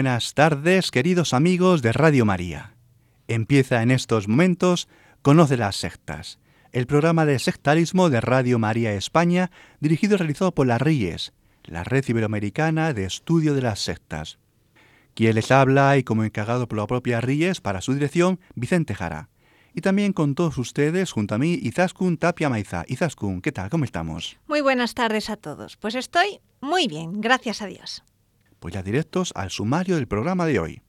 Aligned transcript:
Buenas 0.00 0.32
tardes, 0.32 0.90
queridos 0.90 1.34
amigos 1.34 1.82
de 1.82 1.92
Radio 1.92 2.24
María. 2.24 2.72
Empieza 3.28 3.82
en 3.82 3.90
estos 3.90 4.28
momentos 4.28 4.88
Conoce 5.20 5.58
las 5.58 5.76
sectas, 5.76 6.38
el 6.72 6.86
programa 6.86 7.26
de 7.26 7.38
sectarismo 7.38 8.08
de 8.08 8.22
Radio 8.22 8.58
María 8.58 8.94
España, 8.94 9.50
dirigido 9.78 10.14
y 10.14 10.16
realizado 10.16 10.54
por 10.54 10.66
la 10.66 10.78
RIES, 10.78 11.34
la 11.64 11.84
Red 11.84 12.06
Iberoamericana 12.08 12.94
de 12.94 13.04
Estudio 13.04 13.52
de 13.52 13.60
las 13.60 13.80
Sectas. 13.80 14.38
Quien 15.12 15.34
les 15.34 15.50
habla 15.50 15.98
y 15.98 16.02
como 16.02 16.24
encargado 16.24 16.66
por 16.66 16.78
la 16.78 16.86
propia 16.86 17.20
RIES 17.20 17.60
para 17.60 17.82
su 17.82 17.92
dirección, 17.92 18.40
Vicente 18.54 18.94
Jara. 18.94 19.28
Y 19.74 19.82
también 19.82 20.14
con 20.14 20.34
todos 20.34 20.56
ustedes, 20.56 21.12
junto 21.12 21.34
a 21.34 21.38
mí, 21.38 21.58
Izaskun 21.60 22.16
Tapia 22.16 22.48
Maiza. 22.48 22.84
Izaskun, 22.88 23.42
¿qué 23.42 23.52
tal? 23.52 23.68
¿Cómo 23.68 23.84
estamos? 23.84 24.38
Muy 24.46 24.62
buenas 24.62 24.94
tardes 24.94 25.28
a 25.28 25.36
todos. 25.36 25.76
Pues 25.76 25.94
estoy 25.94 26.40
muy 26.62 26.86
bien, 26.86 27.20
gracias 27.20 27.60
a 27.60 27.66
Dios. 27.66 28.02
Pues 28.60 28.74
ya 28.74 28.82
directos 28.82 29.32
al 29.34 29.50
sumario 29.50 29.96
del 29.96 30.06
programa 30.06 30.44
de 30.44 30.58
hoy. 30.58 30.82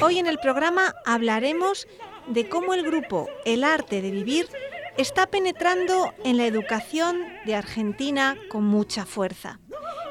Hoy 0.00 0.18
en 0.18 0.26
el 0.26 0.38
programa 0.38 0.94
hablaremos 1.04 1.86
de 2.26 2.48
cómo 2.48 2.72
el 2.72 2.82
grupo 2.82 3.28
El 3.44 3.62
Arte 3.62 4.00
de 4.00 4.10
Vivir 4.10 4.48
está 4.96 5.26
penetrando 5.26 6.12
en 6.24 6.36
la 6.36 6.46
educación 6.46 7.22
de 7.44 7.54
Argentina 7.54 8.36
con 8.50 8.64
mucha 8.64 9.06
fuerza. 9.06 9.58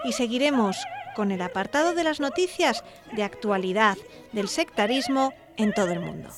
Y 0.04 0.14
seguiremos 0.14 0.78
con 1.16 1.32
el 1.32 1.42
apartado 1.42 1.94
de 1.94 2.04
las 2.04 2.20
noticias 2.20 2.84
de 3.12 3.24
actualidad 3.24 3.98
del 4.32 4.48
sectarismo 4.48 5.34
en 5.58 5.74
todo 5.74 5.92
el 5.92 6.00
mundo. 6.00 6.30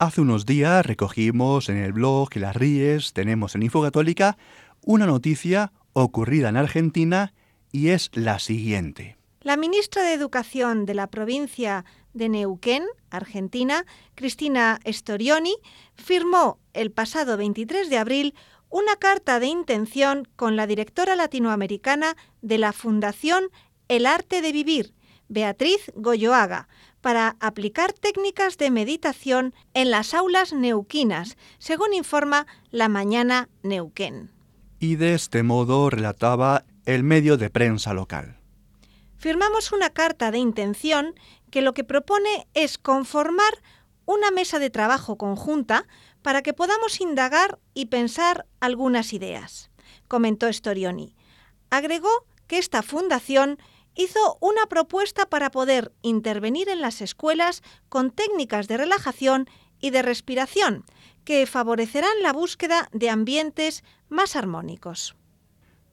Hace 0.00 0.20
unos 0.20 0.46
días 0.46 0.86
recogimos 0.86 1.68
en 1.68 1.76
el 1.76 1.92
blog 1.92 2.28
que 2.28 2.38
las 2.38 2.54
Ríes 2.54 3.12
tenemos 3.14 3.56
en 3.56 3.64
Infocatólica 3.64 4.38
una 4.80 5.06
noticia 5.06 5.72
ocurrida 5.92 6.50
en 6.50 6.56
Argentina 6.56 7.34
y 7.72 7.88
es 7.88 8.10
la 8.14 8.38
siguiente. 8.38 9.16
La 9.40 9.56
ministra 9.56 10.04
de 10.04 10.12
Educación 10.12 10.86
de 10.86 10.94
la 10.94 11.08
provincia 11.08 11.84
de 12.12 12.28
Neuquén, 12.28 12.84
Argentina, 13.10 13.84
Cristina 14.14 14.78
Storioni, 14.86 15.56
firmó 15.96 16.60
el 16.74 16.92
pasado 16.92 17.36
23 17.36 17.90
de 17.90 17.98
abril 17.98 18.34
una 18.70 18.94
carta 18.94 19.40
de 19.40 19.48
intención 19.48 20.28
con 20.36 20.54
la 20.54 20.68
directora 20.68 21.16
latinoamericana 21.16 22.16
de 22.40 22.58
la 22.58 22.72
Fundación 22.72 23.48
El 23.88 24.06
Arte 24.06 24.42
de 24.42 24.52
Vivir, 24.52 24.94
Beatriz 25.28 25.90
Goyoaga, 25.96 26.68
para 27.08 27.38
aplicar 27.40 27.94
técnicas 27.94 28.58
de 28.58 28.70
meditación 28.70 29.54
en 29.72 29.90
las 29.90 30.12
aulas 30.12 30.52
neuquinas, 30.52 31.38
según 31.58 31.94
informa 31.94 32.46
La 32.70 32.90
Mañana 32.90 33.48
Neuquén. 33.62 34.30
Y 34.78 34.96
de 34.96 35.14
este 35.14 35.42
modo 35.42 35.88
relataba 35.88 36.66
el 36.84 37.04
medio 37.04 37.38
de 37.38 37.48
prensa 37.48 37.94
local. 37.94 38.36
Firmamos 39.16 39.72
una 39.72 39.88
carta 39.88 40.30
de 40.30 40.36
intención 40.36 41.14
que 41.50 41.62
lo 41.62 41.72
que 41.72 41.82
propone 41.82 42.46
es 42.52 42.76
conformar 42.76 43.54
una 44.04 44.30
mesa 44.30 44.58
de 44.58 44.68
trabajo 44.68 45.16
conjunta 45.16 45.86
para 46.20 46.42
que 46.42 46.52
podamos 46.52 47.00
indagar 47.00 47.58
y 47.72 47.86
pensar 47.86 48.44
algunas 48.60 49.14
ideas, 49.14 49.70
comentó 50.08 50.52
Storioni. 50.52 51.16
Agregó 51.70 52.10
que 52.46 52.58
esta 52.58 52.82
fundación 52.82 53.58
hizo 53.98 54.38
una 54.40 54.66
propuesta 54.66 55.26
para 55.26 55.50
poder 55.50 55.92
intervenir 56.02 56.68
en 56.68 56.80
las 56.80 57.02
escuelas 57.02 57.62
con 57.88 58.12
técnicas 58.12 58.68
de 58.68 58.78
relajación 58.78 59.50
y 59.80 59.90
de 59.90 60.02
respiración 60.02 60.84
que 61.24 61.44
favorecerán 61.46 62.22
la 62.22 62.32
búsqueda 62.32 62.88
de 62.92 63.10
ambientes 63.10 63.84
más 64.08 64.36
armónicos. 64.36 65.16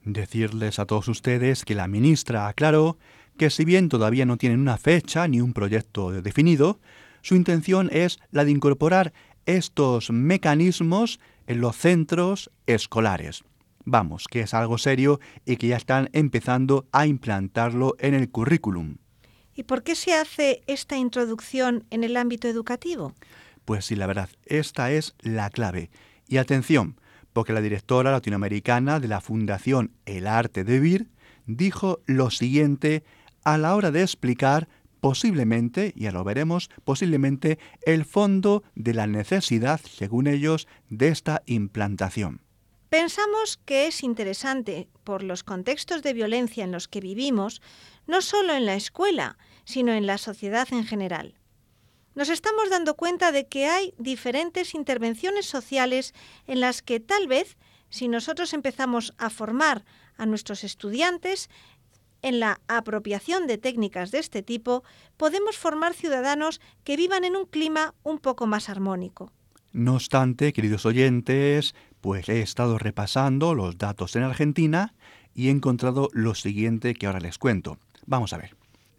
Decirles 0.04 0.78
a 0.78 0.86
todos 0.86 1.08
ustedes 1.08 1.64
que 1.64 1.74
la 1.74 1.88
ministra 1.88 2.46
aclaró 2.46 2.96
que 3.36 3.50
si 3.50 3.64
bien 3.64 3.88
todavía 3.88 4.24
no 4.24 4.36
tienen 4.36 4.60
una 4.60 4.78
fecha 4.78 5.26
ni 5.26 5.40
un 5.40 5.52
proyecto 5.52 6.10
definido, 6.10 6.78
su 7.22 7.34
intención 7.34 7.90
es 7.92 8.20
la 8.30 8.44
de 8.44 8.52
incorporar 8.52 9.12
estos 9.46 10.10
mecanismos 10.10 11.18
en 11.48 11.60
los 11.60 11.76
centros 11.76 12.50
escolares. 12.66 13.42
Vamos, 13.86 14.26
que 14.28 14.40
es 14.40 14.52
algo 14.52 14.78
serio 14.78 15.20
y 15.44 15.56
que 15.56 15.68
ya 15.68 15.76
están 15.76 16.10
empezando 16.12 16.86
a 16.90 17.06
implantarlo 17.06 17.94
en 18.00 18.14
el 18.14 18.28
currículum. 18.28 18.96
¿Y 19.54 19.62
por 19.62 19.84
qué 19.84 19.94
se 19.94 20.12
hace 20.12 20.60
esta 20.66 20.96
introducción 20.98 21.86
en 21.90 22.02
el 22.02 22.16
ámbito 22.16 22.48
educativo? 22.48 23.14
Pues 23.64 23.86
sí, 23.86 23.94
la 23.94 24.06
verdad, 24.06 24.28
esta 24.44 24.90
es 24.90 25.14
la 25.20 25.50
clave. 25.50 25.90
Y 26.26 26.36
atención, 26.38 27.00
porque 27.32 27.52
la 27.52 27.60
directora 27.60 28.10
latinoamericana 28.10 28.98
de 28.98 29.08
la 29.08 29.20
Fundación 29.20 29.92
El 30.04 30.26
Arte 30.26 30.64
de 30.64 30.80
Vivir 30.80 31.08
dijo 31.46 32.00
lo 32.06 32.30
siguiente 32.30 33.04
a 33.44 33.56
la 33.56 33.76
hora 33.76 33.92
de 33.92 34.02
explicar 34.02 34.68
posiblemente, 35.00 35.92
ya 35.94 36.10
lo 36.10 36.24
veremos, 36.24 36.70
posiblemente 36.84 37.60
el 37.82 38.04
fondo 38.04 38.64
de 38.74 38.94
la 38.94 39.06
necesidad, 39.06 39.80
según 39.80 40.26
ellos, 40.26 40.66
de 40.90 41.08
esta 41.08 41.42
implantación. 41.46 42.45
Pensamos 42.88 43.58
que 43.64 43.86
es 43.86 44.02
interesante, 44.04 44.88
por 45.02 45.22
los 45.22 45.42
contextos 45.42 46.02
de 46.02 46.12
violencia 46.12 46.62
en 46.62 46.70
los 46.70 46.86
que 46.86 47.00
vivimos, 47.00 47.60
no 48.06 48.20
solo 48.20 48.54
en 48.54 48.64
la 48.64 48.74
escuela, 48.74 49.38
sino 49.64 49.92
en 49.92 50.06
la 50.06 50.18
sociedad 50.18 50.68
en 50.70 50.84
general. 50.84 51.34
Nos 52.14 52.28
estamos 52.28 52.70
dando 52.70 52.94
cuenta 52.94 53.32
de 53.32 53.46
que 53.46 53.66
hay 53.66 53.92
diferentes 53.98 54.74
intervenciones 54.74 55.46
sociales 55.46 56.14
en 56.46 56.60
las 56.60 56.80
que 56.80 57.00
tal 57.00 57.26
vez, 57.26 57.56
si 57.90 58.08
nosotros 58.08 58.54
empezamos 58.54 59.12
a 59.18 59.30
formar 59.30 59.84
a 60.16 60.24
nuestros 60.24 60.64
estudiantes 60.64 61.50
en 62.22 62.40
la 62.40 62.60
apropiación 62.68 63.46
de 63.46 63.58
técnicas 63.58 64.12
de 64.12 64.20
este 64.20 64.42
tipo, 64.42 64.84
podemos 65.16 65.58
formar 65.58 65.92
ciudadanos 65.92 66.60
que 66.84 66.96
vivan 66.96 67.24
en 67.24 67.36
un 67.36 67.46
clima 67.46 67.94
un 68.02 68.18
poco 68.18 68.46
más 68.46 68.68
armónico. 68.68 69.32
No 69.72 69.94
obstante, 69.94 70.54
queridos 70.54 70.86
oyentes, 70.86 71.74
pues 72.06 72.28
he 72.28 72.40
estado 72.40 72.78
repasando 72.78 73.56
los 73.56 73.78
datos 73.78 74.14
en 74.14 74.22
Argentina 74.22 74.94
y 75.34 75.48
he 75.48 75.50
encontrado 75.50 76.08
lo 76.12 76.36
siguiente 76.36 76.94
que 76.94 77.06
ahora 77.06 77.18
les 77.18 77.36
cuento. 77.36 77.78
Vamos 78.06 78.32
a 78.32 78.38
ver. 78.38 78.56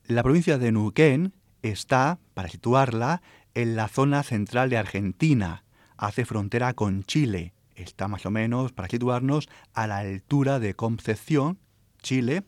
La 0.08 0.24
provincia 0.24 0.58
de 0.58 0.74
Neuquén 0.74 1.32
está, 1.62 2.20
para 2.34 2.50
situarla, 2.50 3.22
en 3.54 3.78
la 3.78 3.88
zona 3.88 4.24
central 4.24 4.70
de 4.70 4.76
Argentina. 4.78 5.64
Hace 5.96 6.26
frontera 6.26 6.74
con 6.74 7.06
Chile. 7.06 7.54
Está 7.76 8.10
más 8.10 8.26
o 8.26 8.30
menos, 8.30 8.74
para 8.74 8.90
situarnos, 8.90 9.48
a 9.74 9.88
la 9.88 10.00
altura 10.00 10.60
de 10.60 10.74
Concepción, 10.74 11.60
Chile. 12.02 12.44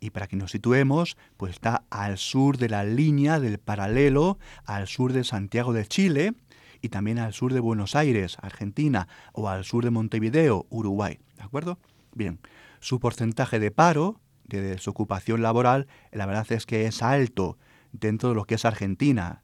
Y 0.00 0.10
para 0.10 0.26
que 0.26 0.34
nos 0.34 0.50
situemos, 0.50 1.16
pues 1.36 1.52
está 1.52 1.84
al 1.88 2.18
sur 2.18 2.58
de 2.58 2.68
la 2.68 2.82
línea 2.82 3.38
del 3.38 3.60
paralelo, 3.60 4.40
al 4.64 4.88
sur 4.88 5.12
de 5.12 5.22
Santiago 5.22 5.72
de 5.72 5.86
Chile, 5.86 6.34
y 6.82 6.88
también 6.88 7.18
al 7.18 7.32
sur 7.32 7.52
de 7.52 7.60
Buenos 7.60 7.94
Aires, 7.96 8.36
Argentina, 8.40 9.08
o 9.32 9.48
al 9.48 9.64
sur 9.64 9.84
de 9.84 9.90
Montevideo, 9.90 10.66
Uruguay. 10.70 11.18
¿De 11.36 11.42
acuerdo? 11.42 11.78
Bien, 12.14 12.38
su 12.80 13.00
porcentaje 13.00 13.58
de 13.58 13.70
paro 13.70 14.20
de 14.44 14.60
desocupación 14.60 15.42
laboral, 15.42 15.86
la 16.12 16.26
verdad 16.26 16.50
es 16.50 16.66
que 16.66 16.86
es 16.86 17.02
alto 17.02 17.56
dentro 17.92 18.30
de 18.30 18.34
lo 18.34 18.44
que 18.44 18.56
es 18.56 18.64
Argentina, 18.64 19.42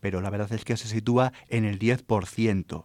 pero 0.00 0.20
la 0.20 0.30
verdad 0.30 0.52
es 0.52 0.64
que 0.64 0.76
se 0.76 0.88
sitúa 0.88 1.32
en 1.48 1.64
el 1.64 1.78
10%. 1.78 2.84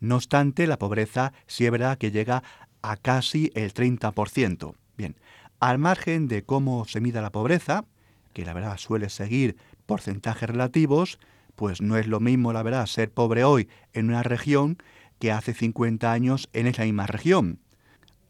No 0.00 0.16
obstante, 0.16 0.66
la 0.66 0.78
pobreza 0.78 1.34
sí 1.46 1.66
es 1.66 1.70
verdad 1.70 1.98
que 1.98 2.10
llega 2.10 2.42
a 2.80 2.96
casi 2.96 3.50
el 3.54 3.74
30%. 3.74 4.74
Bien, 4.96 5.16
al 5.60 5.78
margen 5.78 6.26
de 6.26 6.42
cómo 6.42 6.86
se 6.86 7.00
mida 7.00 7.20
la 7.20 7.32
pobreza, 7.32 7.84
que 8.32 8.46
la 8.46 8.54
verdad 8.54 8.78
suele 8.78 9.10
seguir 9.10 9.56
porcentajes 9.84 10.48
relativos, 10.48 11.18
pues 11.60 11.82
no 11.82 11.98
es 11.98 12.06
lo 12.06 12.20
mismo, 12.20 12.54
la 12.54 12.62
verdad, 12.62 12.86
ser 12.86 13.10
pobre 13.10 13.44
hoy 13.44 13.68
en 13.92 14.08
una 14.08 14.22
región 14.22 14.78
que 15.18 15.30
hace 15.30 15.52
50 15.52 16.10
años 16.10 16.48
en 16.54 16.66
esa 16.66 16.84
misma 16.84 17.06
región. 17.06 17.58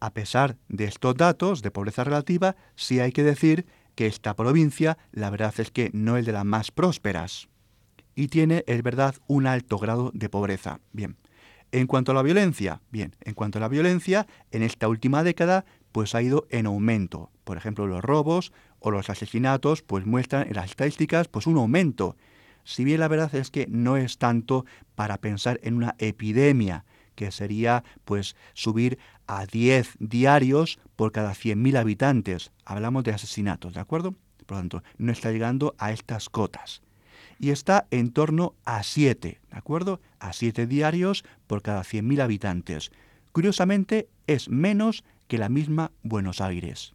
A 0.01 0.11
pesar 0.11 0.57
de 0.67 0.83
estos 0.83 1.15
datos 1.15 1.61
de 1.61 1.71
pobreza 1.71 2.03
relativa, 2.03 2.57
sí 2.75 2.99
hay 2.99 3.13
que 3.13 3.23
decir 3.23 3.65
que 3.95 4.05
esta 4.05 4.35
provincia, 4.35 4.97
la 5.13 5.29
verdad 5.29 5.53
es 5.59 5.71
que 5.71 5.91
no 5.93 6.17
es 6.17 6.25
de 6.25 6.33
las 6.33 6.43
más 6.43 6.71
prósperas 6.71 7.47
y 8.15 8.27
tiene, 8.27 8.65
es 8.67 8.83
verdad, 8.83 9.15
un 9.27 9.47
alto 9.47 9.77
grado 9.77 10.11
de 10.13 10.27
pobreza. 10.27 10.81
Bien. 10.91 11.15
En 11.71 11.87
cuanto 11.87 12.11
a 12.11 12.15
la 12.15 12.23
violencia, 12.23 12.81
bien, 12.91 13.15
en 13.21 13.33
cuanto 13.33 13.59
a 13.59 13.61
la 13.61 13.69
violencia, 13.69 14.27
en 14.51 14.61
esta 14.61 14.89
última 14.89 15.23
década, 15.23 15.63
pues 15.93 16.15
ha 16.15 16.21
ido 16.21 16.47
en 16.49 16.65
aumento. 16.65 17.31
Por 17.45 17.55
ejemplo, 17.55 17.87
los 17.87 18.03
robos 18.03 18.51
o 18.79 18.91
los 18.91 19.09
asesinatos, 19.09 19.83
pues 19.83 20.05
muestran 20.05 20.49
en 20.49 20.55
las 20.55 20.71
estadísticas, 20.71 21.29
pues 21.29 21.47
un 21.47 21.55
aumento. 21.55 22.17
Si 22.63 22.83
bien 22.83 22.99
la 22.99 23.07
verdad 23.07 23.33
es 23.35 23.51
que 23.51 23.67
no 23.69 23.97
es 23.97 24.17
tanto 24.17 24.65
para 24.95 25.17
pensar 25.17 25.59
en 25.63 25.75
una 25.75 25.95
epidemia, 25.97 26.85
que 27.15 27.31
sería 27.31 27.83
pues 28.05 28.35
subir 28.53 28.97
a 29.27 29.45
10 29.45 29.95
diarios 29.99 30.79
por 30.95 31.11
cada 31.11 31.33
100.000 31.33 31.77
habitantes. 31.77 32.51
Hablamos 32.65 33.03
de 33.03 33.11
asesinatos, 33.11 33.73
¿de 33.73 33.79
acuerdo? 33.79 34.15
Por 34.45 34.57
lo 34.57 34.61
tanto, 34.61 34.83
no 34.97 35.11
está 35.11 35.31
llegando 35.31 35.75
a 35.77 35.91
estas 35.91 36.29
cotas 36.29 36.81
y 37.41 37.49
está 37.49 37.87
en 37.91 38.11
torno 38.11 38.55
a 38.65 38.83
7, 38.83 39.39
¿de 39.49 39.57
acuerdo? 39.57 39.99
A 40.19 40.31
7 40.31 40.67
diarios 40.67 41.23
por 41.47 41.61
cada 41.61 41.81
100.000 41.81 42.21
habitantes. 42.21 42.91
Curiosamente, 43.31 44.09
es 44.27 44.49
menos 44.49 45.03
que 45.27 45.37
la 45.37 45.49
misma 45.49 45.91
Buenos 46.03 46.39
Aires. 46.39 46.93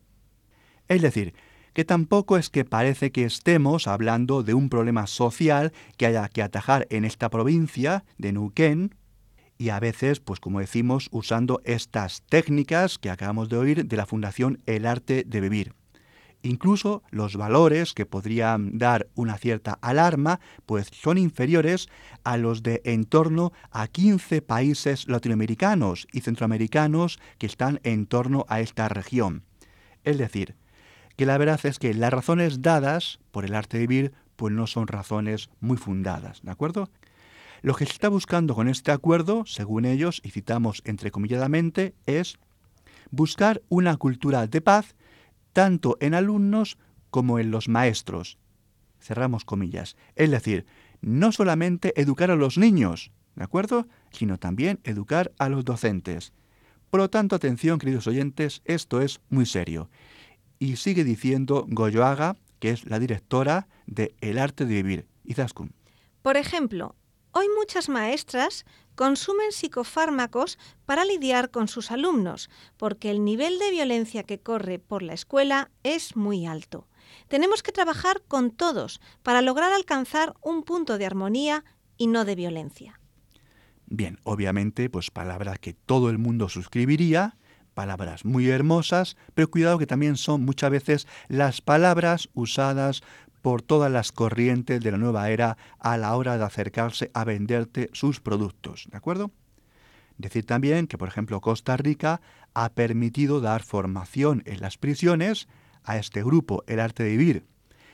Es 0.88 1.02
decir, 1.02 1.34
que 1.76 1.84
tampoco 1.84 2.38
es 2.38 2.49
que 2.49 2.64
parece 2.64 3.12
que 3.12 3.25
estemos 3.26 3.87
hablando 3.87 4.43
de 4.43 4.55
un 4.55 4.70
problema 4.70 5.06
social 5.06 5.75
que 5.99 6.06
haya 6.06 6.26
que 6.31 6.43
atajar 6.43 6.87
en 6.88 7.05
esta 7.05 7.28
provincia 7.28 8.02
de 8.17 8.32
Neuquén, 8.32 8.94
y 9.58 9.69
a 9.69 9.78
veces, 9.78 10.20
pues 10.20 10.40
como 10.40 10.61
decimos, 10.61 11.08
usando 11.11 11.61
estas 11.67 12.23
técnicas 12.31 12.99
que 12.99 13.11
acabamos 13.11 13.50
de 13.50 13.58
oír 13.58 13.84
de 13.84 13.96
la 13.99 14.06
Fundación 14.06 14.62
El 14.64 14.87
Arte 14.87 15.25
de 15.26 15.40
Vivir. 15.43 15.75
Incluso 16.40 17.02
los 17.11 17.37
valores 17.37 17.93
que 17.93 18.06
podrían 18.06 18.79
dar 18.79 19.08
una 19.14 19.37
cierta 19.37 19.79
alarma, 19.82 20.40
pues 20.64 20.88
son 20.90 21.19
inferiores 21.19 21.90
a 22.25 22.38
los 22.38 22.62
de 22.62 22.81
en 22.87 23.05
torno 23.05 23.52
a 23.70 23.87
15 23.87 24.40
países 24.40 25.08
latinoamericanos 25.08 26.08
y 26.11 26.22
centroamericanos 26.22 27.19
que 27.37 27.44
están 27.44 27.81
en 27.82 28.06
torno 28.06 28.46
a 28.49 28.62
esta 28.62 28.88
región. 28.88 29.44
Es 30.05 30.17
decir, 30.17 30.56
que 31.16 31.26
la 31.26 31.38
verdad 31.38 31.60
es 31.64 31.78
que 31.78 31.94
las 31.94 32.12
razones 32.12 32.62
dadas 32.62 33.18
por 33.30 33.44
el 33.44 33.54
arte 33.54 33.78
de 33.78 33.86
vivir 33.86 34.12
pues 34.36 34.52
no 34.52 34.66
son 34.66 34.86
razones 34.86 35.48
muy 35.60 35.76
fundadas, 35.76 36.42
¿de 36.42 36.50
acuerdo? 36.50 36.90
Lo 37.62 37.74
que 37.74 37.86
se 37.86 37.92
está 37.92 38.08
buscando 38.08 38.54
con 38.54 38.68
este 38.68 38.92
acuerdo, 38.92 39.44
según 39.46 39.86
ellos, 39.86 40.20
y 40.22 40.30
citamos 40.30 40.82
entrecomilladamente, 40.84 41.94
es 42.04 42.38
buscar 43.10 43.62
una 43.68 43.96
cultura 43.96 44.46
de 44.46 44.60
paz 44.60 44.94
tanto 45.52 45.96
en 46.00 46.14
alumnos 46.14 46.76
como 47.10 47.38
en 47.38 47.50
los 47.50 47.69
maestros. 47.69 48.38
Cerramos 49.00 49.44
comillas. 49.44 49.96
Es 50.16 50.30
decir, 50.30 50.66
no 51.00 51.32
solamente 51.32 51.98
educar 52.00 52.30
a 52.30 52.36
los 52.36 52.58
niños, 52.58 53.10
¿de 53.34 53.44
acuerdo? 53.44 53.86
Sino 54.10 54.38
también 54.38 54.80
educar 54.84 55.32
a 55.38 55.48
los 55.48 55.64
docentes. 55.64 56.32
Por 56.90 57.00
lo 57.00 57.10
tanto, 57.10 57.36
atención, 57.36 57.78
queridos 57.78 58.06
oyentes, 58.06 58.62
esto 58.64 59.00
es 59.00 59.20
muy 59.28 59.46
serio. 59.46 59.88
Y 60.58 60.76
sigue 60.76 61.05
diciendo 61.05 61.67
Goyoaga, 61.69 62.37
que 62.58 62.70
es 62.70 62.87
la 62.87 62.99
directora 62.99 63.69
de 63.87 64.14
El 64.20 64.38
Arte 64.38 64.64
de 64.64 64.75
Vivir, 64.75 65.06
Izaskun. 65.25 65.73
Por 66.23 66.37
ejemplo, 66.37 66.94
hoy 67.32 67.47
muchas 67.56 67.88
maestras 67.88 68.64
consumen 68.94 69.53
psicofármacos 69.53 70.58
para 70.87 71.05
lidiar 71.05 71.50
con 71.50 71.69
sus 71.69 71.91
alumnos, 71.91 72.50
porque 72.76 73.11
el 73.11 73.25
nivel 73.25 73.58
de 73.58 73.70
violencia 73.70 74.25
que 74.25 74.41
corre 74.41 74.79
por 74.79 75.03
la 75.03 75.12
escuela 75.12 75.70
es 75.82 76.17
muy 76.17 76.47
alto. 76.47 76.88
Tenemos 77.29 77.62
que 77.62 77.73
trabajar 77.73 78.23
con 78.26 78.50
todos 78.50 79.00
para 79.23 79.43
lograr 79.43 79.73
alcanzar 79.73 80.35
un 80.41 80.62
punto 80.62 80.99
de 80.99 81.06
armonía 81.06 81.64
y 81.97 82.08
no 82.08 82.25
de 82.25 82.35
violencia. 82.35 83.00
Bien, 83.87 84.19
obviamente, 84.25 84.91
pues 84.91 85.11
palabras 85.11 85.61
que 85.61 85.73
todo 85.73 86.11
el 86.11 86.19
mundo 86.19 86.49
suscribiría, 86.49 87.37
palabras 87.76 88.25
muy 88.25 88.49
hermosas, 88.49 89.19
pero 89.34 89.50
cuidado 89.50 89.78
que 89.78 89.87
también 89.87 90.17
son 90.17 90.46
muchas 90.46 90.70
veces 90.70 91.06
las 91.28 91.61
palabras 91.61 92.31
usadas 92.32 93.02
por 93.43 93.61
todas 93.61 93.93
las 93.93 94.12
corrientes 94.12 94.81
de 94.81 94.90
la 94.90 94.96
nueva 94.96 95.28
era 95.28 95.58
a 95.78 95.99
la 95.99 96.17
hora 96.17 96.38
de 96.38 96.44
acercarse 96.44 97.11
a 97.12 97.25
venderte 97.25 97.90
sus 97.93 98.20
productos. 98.20 98.88
¿De 98.90 98.96
acuerdo? 98.96 99.31
Decir 100.17 100.46
también 100.46 100.87
que, 100.87 100.96
por 100.96 101.08
ejemplo, 101.08 101.43
Costa 101.43 101.76
Rica 101.76 102.23
ha 102.55 102.70
permitido 102.70 103.43
dar 103.43 103.62
formación 103.62 104.43
en 104.46 104.62
las 104.62 104.79
prisiones 104.79 105.46
a 105.84 105.99
este 105.99 106.25
grupo, 106.25 106.64
el 106.67 106.81
arte 106.81 107.02
de 107.05 107.11
vivir. 107.11 107.44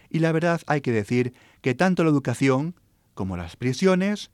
Y 0.08 0.20
la 0.20 0.30
verdad 0.30 0.60
hay 0.68 0.80
que 0.80 0.92
decir 0.92 1.34
que 1.60 1.74
tanto 1.74 2.04
la 2.04 2.10
educación 2.10 2.76
como 3.14 3.36
las 3.36 3.56
prisiones, 3.56 4.30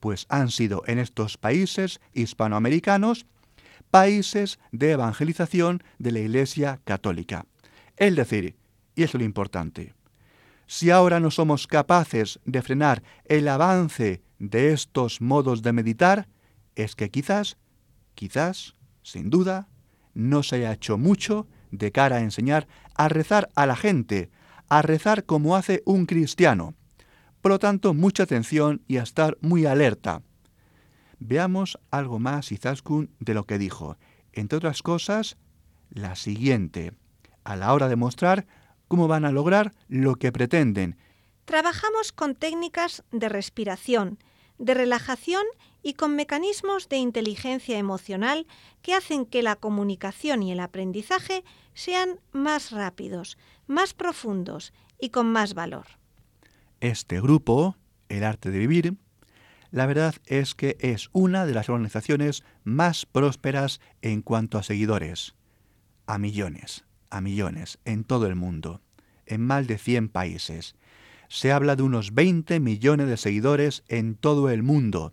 pues 0.00 0.26
han 0.28 0.50
sido 0.50 0.82
en 0.88 0.98
estos 0.98 1.38
países 1.38 2.00
hispanoamericanos 2.14 3.26
países 3.90 4.58
de 4.72 4.92
evangelización 4.92 5.82
de 5.98 6.12
la 6.12 6.20
Iglesia 6.20 6.80
Católica. 6.84 7.46
Es 7.96 8.14
decir, 8.14 8.56
y 8.94 9.02
eso 9.02 9.16
es 9.16 9.20
lo 9.20 9.24
importante, 9.24 9.94
si 10.66 10.90
ahora 10.90 11.18
no 11.18 11.30
somos 11.30 11.66
capaces 11.66 12.40
de 12.44 12.60
frenar 12.60 13.02
el 13.24 13.48
avance 13.48 14.22
de 14.38 14.72
estos 14.72 15.20
modos 15.20 15.62
de 15.62 15.72
meditar, 15.72 16.28
es 16.74 16.94
que 16.94 17.10
quizás, 17.10 17.56
quizás, 18.14 18.76
sin 19.02 19.30
duda, 19.30 19.68
no 20.12 20.42
se 20.42 20.56
haya 20.56 20.72
hecho 20.72 20.98
mucho 20.98 21.46
de 21.70 21.90
cara 21.90 22.16
a 22.16 22.20
enseñar 22.20 22.68
a 22.94 23.08
rezar 23.08 23.48
a 23.54 23.64
la 23.64 23.76
gente, 23.76 24.30
a 24.68 24.82
rezar 24.82 25.24
como 25.24 25.56
hace 25.56 25.82
un 25.86 26.04
cristiano. 26.04 26.74
Por 27.40 27.52
lo 27.52 27.58
tanto, 27.58 27.94
mucha 27.94 28.24
atención 28.24 28.82
y 28.86 28.98
a 28.98 29.04
estar 29.04 29.38
muy 29.40 29.64
alerta. 29.64 30.22
Veamos 31.20 31.78
algo 31.90 32.18
más, 32.18 32.52
Izaskun, 32.52 33.10
de 33.18 33.34
lo 33.34 33.44
que 33.44 33.58
dijo. 33.58 33.96
Entre 34.32 34.56
otras 34.56 34.82
cosas, 34.82 35.36
la 35.90 36.16
siguiente. 36.16 36.92
A 37.44 37.56
la 37.56 37.72
hora 37.72 37.88
de 37.88 37.96
mostrar 37.96 38.46
cómo 38.88 39.08
van 39.08 39.24
a 39.24 39.32
lograr 39.32 39.72
lo 39.88 40.16
que 40.16 40.32
pretenden. 40.32 40.96
Trabajamos 41.44 42.12
con 42.12 42.34
técnicas 42.34 43.04
de 43.10 43.28
respiración, 43.28 44.18
de 44.58 44.74
relajación 44.74 45.44
y 45.82 45.94
con 45.94 46.16
mecanismos 46.16 46.88
de 46.88 46.96
inteligencia 46.96 47.78
emocional 47.78 48.46
que 48.82 48.94
hacen 48.94 49.24
que 49.24 49.42
la 49.42 49.56
comunicación 49.56 50.42
y 50.42 50.52
el 50.52 50.60
aprendizaje 50.60 51.44
sean 51.74 52.20
más 52.32 52.72
rápidos, 52.72 53.38
más 53.66 53.94
profundos 53.94 54.72
y 54.98 55.10
con 55.10 55.30
más 55.30 55.54
valor. 55.54 55.86
Este 56.80 57.20
grupo, 57.20 57.76
El 58.08 58.24
Arte 58.24 58.50
de 58.50 58.58
Vivir, 58.58 58.96
la 59.70 59.86
verdad 59.86 60.14
es 60.26 60.54
que 60.54 60.76
es 60.80 61.10
una 61.12 61.46
de 61.46 61.54
las 61.54 61.68
organizaciones 61.68 62.44
más 62.64 63.06
prósperas 63.06 63.80
en 64.02 64.22
cuanto 64.22 64.58
a 64.58 64.62
seguidores. 64.62 65.34
A 66.06 66.18
millones 66.18 66.84
a 67.10 67.20
millones 67.20 67.78
en 67.84 68.04
todo 68.04 68.26
el 68.26 68.36
mundo, 68.36 68.80
en 69.26 69.44
más 69.44 69.66
de 69.66 69.78
100 69.78 70.08
países. 70.08 70.74
Se 71.28 71.52
habla 71.52 71.76
de 71.76 71.82
unos 71.82 72.14
20 72.14 72.60
millones 72.60 73.08
de 73.08 73.16
seguidores 73.16 73.84
en 73.88 74.14
todo 74.14 74.50
el 74.50 74.62
mundo. 74.62 75.12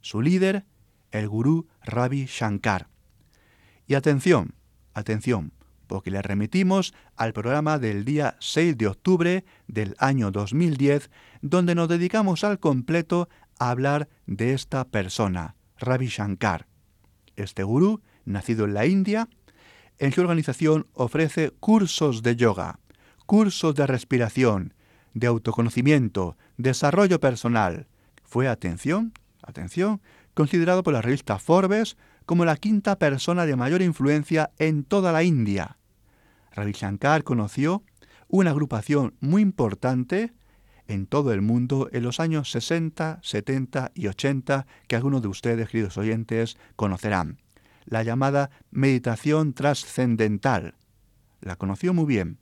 Su 0.00 0.20
líder, 0.20 0.64
el 1.10 1.28
gurú 1.28 1.68
Ravi 1.82 2.26
Shankar. 2.26 2.88
Y 3.86 3.94
atención, 3.94 4.54
atención, 4.94 5.52
porque 5.86 6.10
le 6.10 6.22
remitimos 6.22 6.94
al 7.16 7.32
programa 7.32 7.78
del 7.78 8.04
día 8.04 8.36
6 8.40 8.76
de 8.76 8.88
octubre 8.88 9.44
del 9.68 9.94
año 9.98 10.30
2010, 10.30 11.10
donde 11.40 11.74
nos 11.74 11.88
dedicamos 11.88 12.42
al 12.42 12.58
completo 12.58 13.28
a 13.58 13.70
hablar 13.70 14.08
de 14.26 14.52
esta 14.52 14.84
persona, 14.84 15.56
Ravi 15.78 16.06
Shankar. 16.06 16.66
Este 17.36 17.62
gurú, 17.62 18.00
nacido 18.24 18.64
en 18.64 18.74
la 18.74 18.86
India, 18.86 19.28
en 19.98 20.12
su 20.12 20.20
organización 20.20 20.86
ofrece 20.92 21.50
cursos 21.50 22.22
de 22.22 22.36
yoga, 22.36 22.78
cursos 23.26 23.74
de 23.74 23.86
respiración, 23.86 24.74
de 25.14 25.26
autoconocimiento, 25.28 26.36
desarrollo 26.56 27.20
personal. 27.20 27.86
Fue, 28.24 28.48
atención, 28.48 29.12
atención, 29.42 30.00
considerado 30.34 30.82
por 30.82 30.92
la 30.92 31.02
revista 31.02 31.38
Forbes 31.38 31.96
como 32.26 32.44
la 32.44 32.56
quinta 32.56 32.98
persona 32.98 33.46
de 33.46 33.56
mayor 33.56 33.82
influencia 33.82 34.50
en 34.58 34.84
toda 34.84 35.12
la 35.12 35.22
India. 35.22 35.78
Ravi 36.52 36.72
Shankar 36.72 37.24
conoció 37.24 37.82
una 38.28 38.50
agrupación 38.50 39.14
muy 39.20 39.42
importante 39.42 40.32
en 40.88 41.06
todo 41.06 41.32
el 41.32 41.40
mundo 41.40 41.88
en 41.92 42.02
los 42.02 42.20
años 42.20 42.50
60, 42.50 43.20
70 43.22 43.92
y 43.94 44.06
80 44.06 44.66
que 44.86 44.96
algunos 44.96 45.22
de 45.22 45.28
ustedes, 45.28 45.68
queridos 45.68 45.96
oyentes, 45.98 46.56
conocerán. 46.76 47.38
La 47.84 48.02
llamada 48.02 48.50
meditación 48.70 49.52
trascendental. 49.52 50.74
La 51.40 51.56
conoció 51.56 51.92
muy 51.92 52.06
bien. 52.06 52.38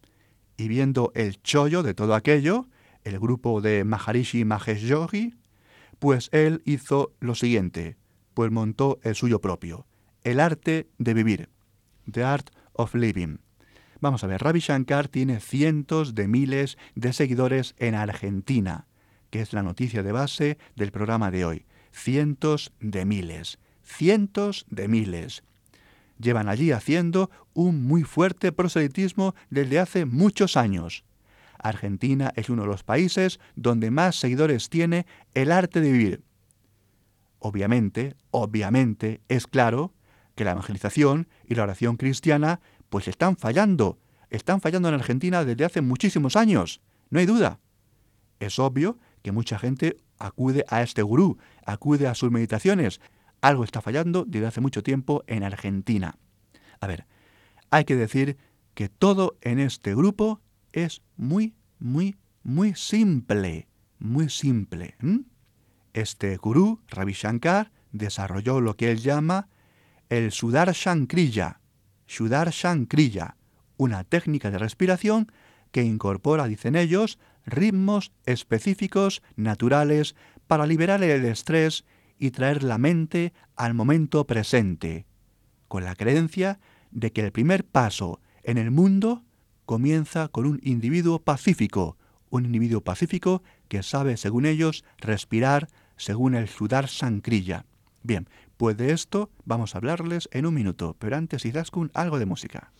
Y 0.56 0.68
viendo 0.68 1.12
el 1.14 1.42
chollo 1.42 1.82
de 1.82 1.94
todo 1.94 2.14
aquello, 2.14 2.68
el 3.04 3.18
grupo 3.18 3.60
de 3.60 3.84
Maharishi 3.84 4.44
Mahesh 4.44 4.86
Yogi, 4.86 5.34
pues 5.98 6.28
él 6.32 6.62
hizo 6.64 7.12
lo 7.20 7.34
siguiente, 7.34 7.96
pues 8.34 8.50
montó 8.50 8.98
el 9.02 9.14
suyo 9.14 9.40
propio, 9.40 9.86
el 10.24 10.40
arte 10.40 10.88
de 10.98 11.14
vivir, 11.14 11.48
The 12.10 12.24
Art 12.24 12.50
of 12.72 12.94
Living. 12.94 13.38
Vamos 14.02 14.24
a 14.24 14.26
ver, 14.26 14.42
Ravi 14.42 14.58
Shankar 14.58 15.06
tiene 15.06 15.38
cientos 15.38 16.16
de 16.16 16.26
miles 16.26 16.76
de 16.96 17.12
seguidores 17.12 17.76
en 17.78 17.94
Argentina, 17.94 18.88
que 19.30 19.40
es 19.40 19.52
la 19.52 19.62
noticia 19.62 20.02
de 20.02 20.10
base 20.10 20.58
del 20.74 20.90
programa 20.90 21.30
de 21.30 21.44
hoy. 21.44 21.66
Cientos 21.92 22.72
de 22.80 23.04
miles, 23.04 23.60
cientos 23.84 24.66
de 24.68 24.88
miles. 24.88 25.44
Llevan 26.18 26.48
allí 26.48 26.72
haciendo 26.72 27.30
un 27.54 27.84
muy 27.84 28.02
fuerte 28.02 28.50
proselitismo 28.50 29.36
desde 29.50 29.78
hace 29.78 30.04
muchos 30.04 30.56
años. 30.56 31.04
Argentina 31.60 32.32
es 32.34 32.50
uno 32.50 32.62
de 32.62 32.68
los 32.68 32.82
países 32.82 33.38
donde 33.54 33.92
más 33.92 34.16
seguidores 34.16 34.68
tiene 34.68 35.06
el 35.34 35.52
arte 35.52 35.80
de 35.80 35.92
vivir. 35.92 36.24
Obviamente, 37.38 38.16
obviamente, 38.32 39.20
es 39.28 39.46
claro 39.46 39.94
que 40.34 40.42
la 40.42 40.52
evangelización 40.52 41.28
y 41.46 41.54
la 41.54 41.62
oración 41.62 41.96
cristiana 41.96 42.60
pues 42.92 43.08
están 43.08 43.38
fallando. 43.38 43.98
Están 44.28 44.60
fallando 44.60 44.88
en 44.88 44.94
Argentina 44.94 45.46
desde 45.46 45.64
hace 45.64 45.80
muchísimos 45.80 46.36
años, 46.36 46.82
no 47.08 47.20
hay 47.20 47.24
duda. 47.24 47.58
Es 48.38 48.58
obvio 48.58 48.98
que 49.22 49.32
mucha 49.32 49.58
gente 49.58 49.96
acude 50.18 50.66
a 50.68 50.82
este 50.82 51.00
gurú, 51.00 51.38
acude 51.64 52.06
a 52.06 52.14
sus 52.14 52.30
meditaciones. 52.30 53.00
Algo 53.40 53.64
está 53.64 53.80
fallando 53.80 54.26
desde 54.26 54.46
hace 54.46 54.60
mucho 54.60 54.82
tiempo 54.82 55.24
en 55.26 55.42
Argentina. 55.42 56.18
A 56.80 56.86
ver, 56.86 57.06
hay 57.70 57.86
que 57.86 57.96
decir 57.96 58.36
que 58.74 58.90
todo 58.90 59.38
en 59.40 59.58
este 59.58 59.94
grupo 59.94 60.42
es 60.72 61.00
muy, 61.16 61.54
muy, 61.78 62.16
muy 62.42 62.74
simple, 62.74 63.68
muy 63.98 64.28
simple. 64.28 64.96
Este 65.94 66.36
gurú, 66.36 66.82
Ravi 66.88 67.14
Shankar, 67.14 67.72
desarrolló 67.90 68.60
lo 68.60 68.76
que 68.76 68.90
él 68.90 68.98
llama 68.98 69.48
el 70.10 70.30
Sudar 70.30 70.70
Shankriya, 70.72 71.61
Sudarshan 72.12 72.84
Kriya, 72.84 73.36
una 73.78 74.04
técnica 74.04 74.50
de 74.50 74.58
respiración 74.58 75.32
que 75.70 75.82
incorpora, 75.82 76.46
dicen 76.46 76.76
ellos, 76.76 77.18
ritmos 77.46 78.12
específicos, 78.26 79.22
naturales, 79.36 80.14
para 80.46 80.66
liberar 80.66 81.02
el 81.02 81.24
estrés 81.24 81.86
y 82.18 82.30
traer 82.30 82.64
la 82.64 82.76
mente 82.76 83.32
al 83.56 83.72
momento 83.72 84.26
presente, 84.26 85.06
con 85.68 85.84
la 85.84 85.94
creencia 85.94 86.60
de 86.90 87.12
que 87.12 87.22
el 87.22 87.32
primer 87.32 87.64
paso 87.64 88.20
en 88.42 88.58
el 88.58 88.70
mundo 88.70 89.24
comienza 89.64 90.28
con 90.28 90.44
un 90.44 90.60
individuo 90.62 91.22
pacífico, 91.22 91.96
un 92.28 92.44
individuo 92.44 92.82
pacífico 92.82 93.42
que 93.68 93.82
sabe, 93.82 94.18
según 94.18 94.44
ellos, 94.44 94.84
respirar 94.98 95.68
según 95.96 96.34
el 96.34 96.48
Sudar 96.48 96.90
Kriya. 97.22 97.64
Bien, 98.02 98.28
pues 98.62 98.76
de 98.76 98.92
esto 98.92 99.28
vamos 99.44 99.74
a 99.74 99.78
hablarles 99.78 100.28
en 100.30 100.46
un 100.46 100.54
minuto, 100.54 100.94
pero 101.00 101.16
antes, 101.16 101.44
Izaskun, 101.44 101.90
algo 101.94 102.20
de 102.20 102.26
música. 102.26 102.70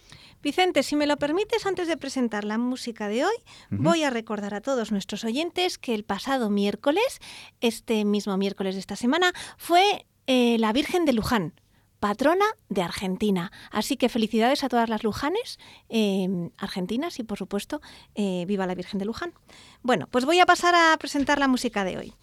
Vicente, 0.41 0.85
si 0.85 0.95
me 0.95 1.09
lo 1.09 1.17
permites, 1.17 1.67
antes 1.67 1.89
de 1.89 1.97
presentar 1.97 2.45
la 2.45 2.57
música 2.57 3.09
de 3.09 3.25
hoy, 3.25 3.35
voy 3.69 4.05
a 4.05 4.11
recordar 4.11 4.55
a 4.55 4.61
todos 4.61 4.93
nuestros 4.93 5.25
oyentes 5.25 5.79
que 5.79 5.97
el 5.97 6.05
pasado 6.05 6.51
miércoles, 6.51 7.19
este 7.61 8.05
mismo 8.05 8.37
miércoles 8.37 8.77
de 8.77 8.81
esta 8.81 8.95
semana, 8.95 9.33
fue 9.57 10.07
eh, 10.29 10.57
la 10.61 10.73
Virgen 10.73 11.05
de 11.05 11.15
Luján, 11.15 11.53
patrona 11.99 12.47
de 12.69 12.83
Argentina. 12.83 13.51
Así 13.73 13.97
que 13.97 14.09
felicidades 14.09 14.63
a 14.63 14.69
todas 14.69 14.89
las 14.89 15.03
Lujanes 15.03 15.59
em, 15.89 16.51
argentinas 16.59 17.19
y, 17.19 17.25
por 17.25 17.39
supuesto, 17.39 17.81
eh, 18.15 18.45
viva 18.47 18.69
la 18.69 18.77
Virgen 18.77 19.01
de 19.01 19.05
Luján. 19.05 19.35
Bueno, 19.83 20.07
pues 20.13 20.27
voy 20.27 20.39
a 20.39 20.47
pasar 20.47 20.77
a 20.77 20.97
presentar 20.97 21.41
la 21.41 21.49
música 21.49 21.83
de 21.83 21.99
hoy. 21.99 22.15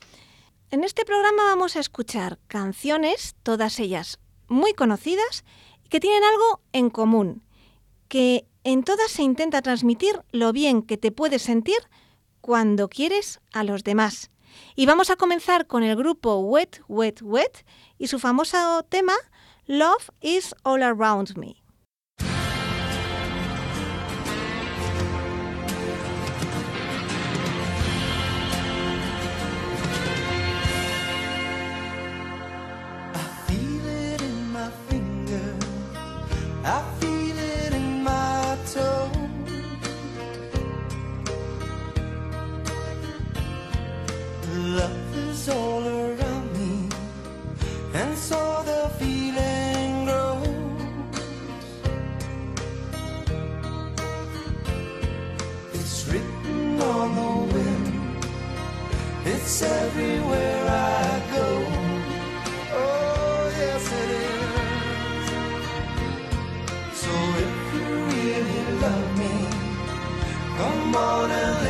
En 0.71 0.83
este 0.83 1.03
programa 1.03 1.45
vamos 1.45 1.75
a 1.75 1.79
escuchar 1.79 2.37
canciones, 2.47 3.33
todas 3.41 3.79
ellas 3.79 4.19
muy 4.47 4.73
conocidas, 4.73 5.43
que 5.89 5.99
tienen 5.99 6.23
algo 6.23 6.61
en 6.73 6.91
común, 6.91 7.41
que 8.07 8.45
en 8.63 8.83
todas 8.83 9.09
se 9.09 9.23
intenta 9.23 9.63
transmitir 9.63 10.21
lo 10.31 10.53
bien 10.53 10.83
que 10.83 10.97
te 10.97 11.11
puedes 11.11 11.41
sentir 11.41 11.79
cuando 12.39 12.87
quieres 12.87 13.39
a 13.51 13.63
los 13.63 13.83
demás. 13.83 14.29
Y 14.75 14.85
vamos 14.85 15.09
a 15.09 15.15
comenzar 15.15 15.65
con 15.65 15.81
el 15.81 15.95
grupo 15.95 16.35
Wet, 16.37 16.83
Wet, 16.87 17.23
Wet 17.23 17.65
y 17.97 18.05
su 18.05 18.19
famoso 18.19 18.83
tema 18.89 19.13
Love 19.65 20.11
is 20.21 20.53
All 20.61 20.83
Around 20.83 21.35
Me. 21.35 21.55
all 45.49 45.85
around 45.87 46.53
me 46.57 46.89
and 47.93 48.17
so 48.17 48.39
the 48.65 48.89
feeling 48.99 50.05
grows 50.05 50.47
it's 55.73 56.07
written 56.07 56.81
on 56.81 57.15
the 57.15 57.31
wind. 57.53 57.87
It's 59.25 59.61
everywhere 59.61 60.65
I 60.67 61.21
go. 61.35 61.47
Oh 62.81 63.51
yes 63.59 63.85
it 64.01 64.09
is. 64.25 65.25
So 67.01 67.11
if 67.45 67.55
you 67.73 67.85
really 68.13 68.63
love 68.85 69.09
me 69.17 69.35
come 70.57 70.95
on 70.95 71.31
and 71.31 71.68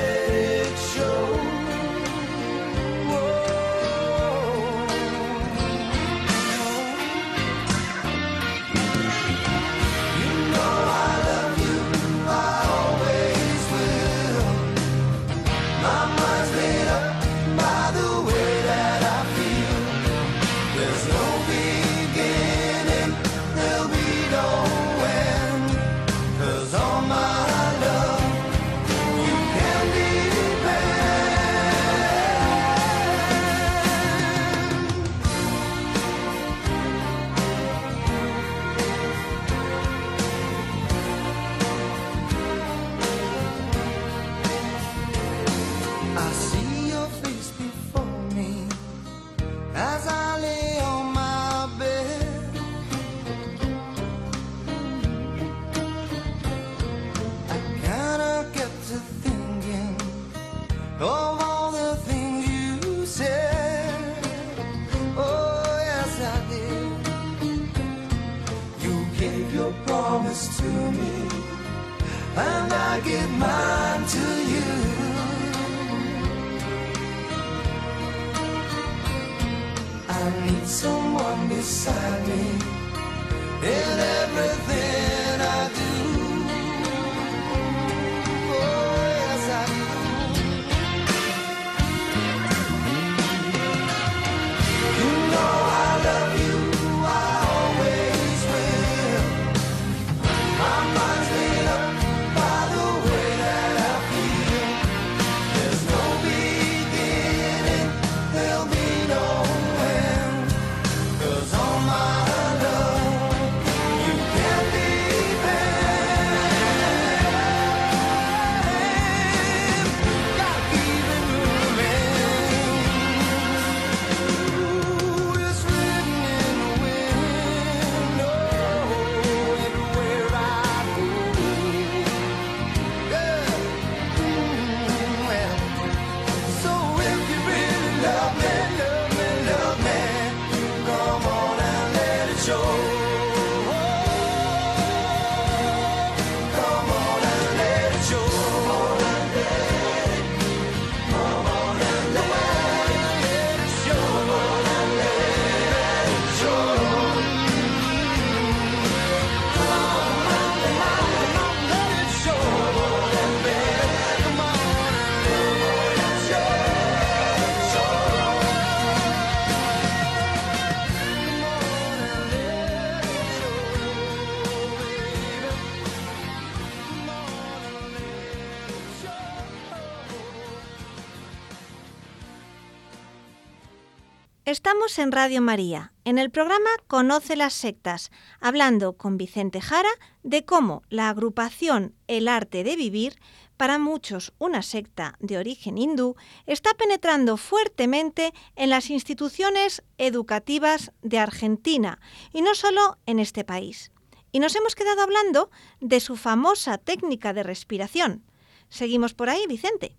Estamos 184.69 184.99
en 184.99 185.11
Radio 185.11 185.41
María, 185.41 185.93
en 186.05 186.19
el 186.19 186.29
programa 186.29 186.69
Conoce 186.85 187.35
las 187.35 187.55
sectas, 187.55 188.11
hablando 188.39 188.97
con 188.97 189.17
Vicente 189.17 189.61
Jara 189.61 189.89
de 190.21 190.45
cómo 190.45 190.83
la 190.89 191.09
agrupación 191.09 191.95
El 192.05 192.27
Arte 192.27 192.63
de 192.63 192.75
Vivir, 192.75 193.15
para 193.57 193.79
muchos 193.79 194.31
una 194.37 194.61
secta 194.61 195.15
de 195.19 195.39
origen 195.39 195.79
hindú, 195.79 196.15
está 196.45 196.75
penetrando 196.75 197.35
fuertemente 197.37 198.31
en 198.55 198.69
las 198.69 198.91
instituciones 198.91 199.81
educativas 199.97 200.91
de 201.01 201.17
Argentina, 201.17 201.99
y 202.31 202.43
no 202.43 202.53
solo 202.53 202.99
en 203.07 203.17
este 203.17 203.43
país. 203.43 203.91
Y 204.31 204.37
nos 204.39 204.55
hemos 204.55 204.75
quedado 204.75 205.01
hablando 205.01 205.49
de 205.81 205.99
su 205.99 206.15
famosa 206.15 206.77
técnica 206.77 207.33
de 207.33 207.41
respiración. 207.41 208.23
Seguimos 208.69 209.15
por 209.15 209.31
ahí, 209.31 209.47
Vicente. 209.47 209.97